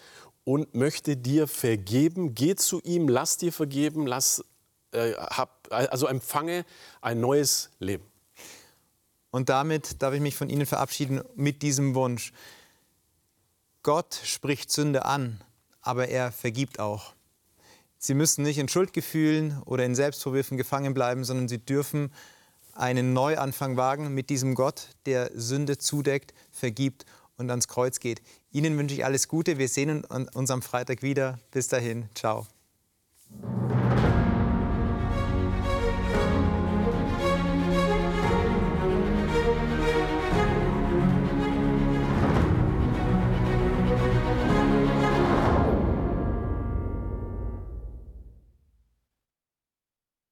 und 0.49 0.73
möchte 0.73 1.15
dir 1.15 1.47
vergeben. 1.47 2.33
Geh 2.33 2.55
zu 2.55 2.81
ihm, 2.81 3.07
lass 3.07 3.37
dir 3.37 3.53
vergeben, 3.53 4.07
lass, 4.07 4.43
äh, 4.93 5.13
hab, 5.13 5.67
also 5.69 6.07
empfange 6.07 6.65
ein 7.01 7.19
neues 7.19 7.69
Leben. 7.77 8.03
Und 9.29 9.49
damit 9.49 10.01
darf 10.01 10.15
ich 10.15 10.21
mich 10.21 10.35
von 10.35 10.49
Ihnen 10.49 10.65
verabschieden 10.65 11.21
mit 11.35 11.61
diesem 11.61 11.93
Wunsch. 11.93 12.33
Gott 13.83 14.19
spricht 14.23 14.71
Sünde 14.71 15.05
an, 15.05 15.39
aber 15.81 16.07
er 16.07 16.31
vergibt 16.31 16.79
auch. 16.79 17.13
Sie 17.99 18.15
müssen 18.15 18.41
nicht 18.41 18.57
in 18.57 18.69
Schuldgefühlen 18.69 19.61
oder 19.65 19.85
in 19.85 19.93
Selbstvorwürfen 19.93 20.57
gefangen 20.57 20.95
bleiben, 20.95 21.25
sondern 21.25 21.47
Sie 21.47 21.63
dürfen 21.63 22.11
einen 22.73 23.13
Neuanfang 23.13 23.77
wagen 23.77 24.15
mit 24.15 24.31
diesem 24.31 24.55
Gott, 24.55 24.87
der 25.05 25.29
Sünde 25.35 25.77
zudeckt, 25.77 26.33
vergibt 26.49 27.05
und 27.39 27.49
ans 27.49 27.67
Kreuz 27.67 27.99
geht. 27.99 28.21
Ihnen 28.51 28.77
wünsche 28.77 28.95
ich 28.95 29.05
alles 29.05 29.27
Gute. 29.27 29.57
Wir 29.57 29.67
sehen 29.67 30.03
uns 30.03 30.51
am 30.51 30.61
Freitag 30.61 31.01
wieder. 31.01 31.39
Bis 31.51 31.67
dahin. 31.67 32.09
Ciao. 32.13 32.45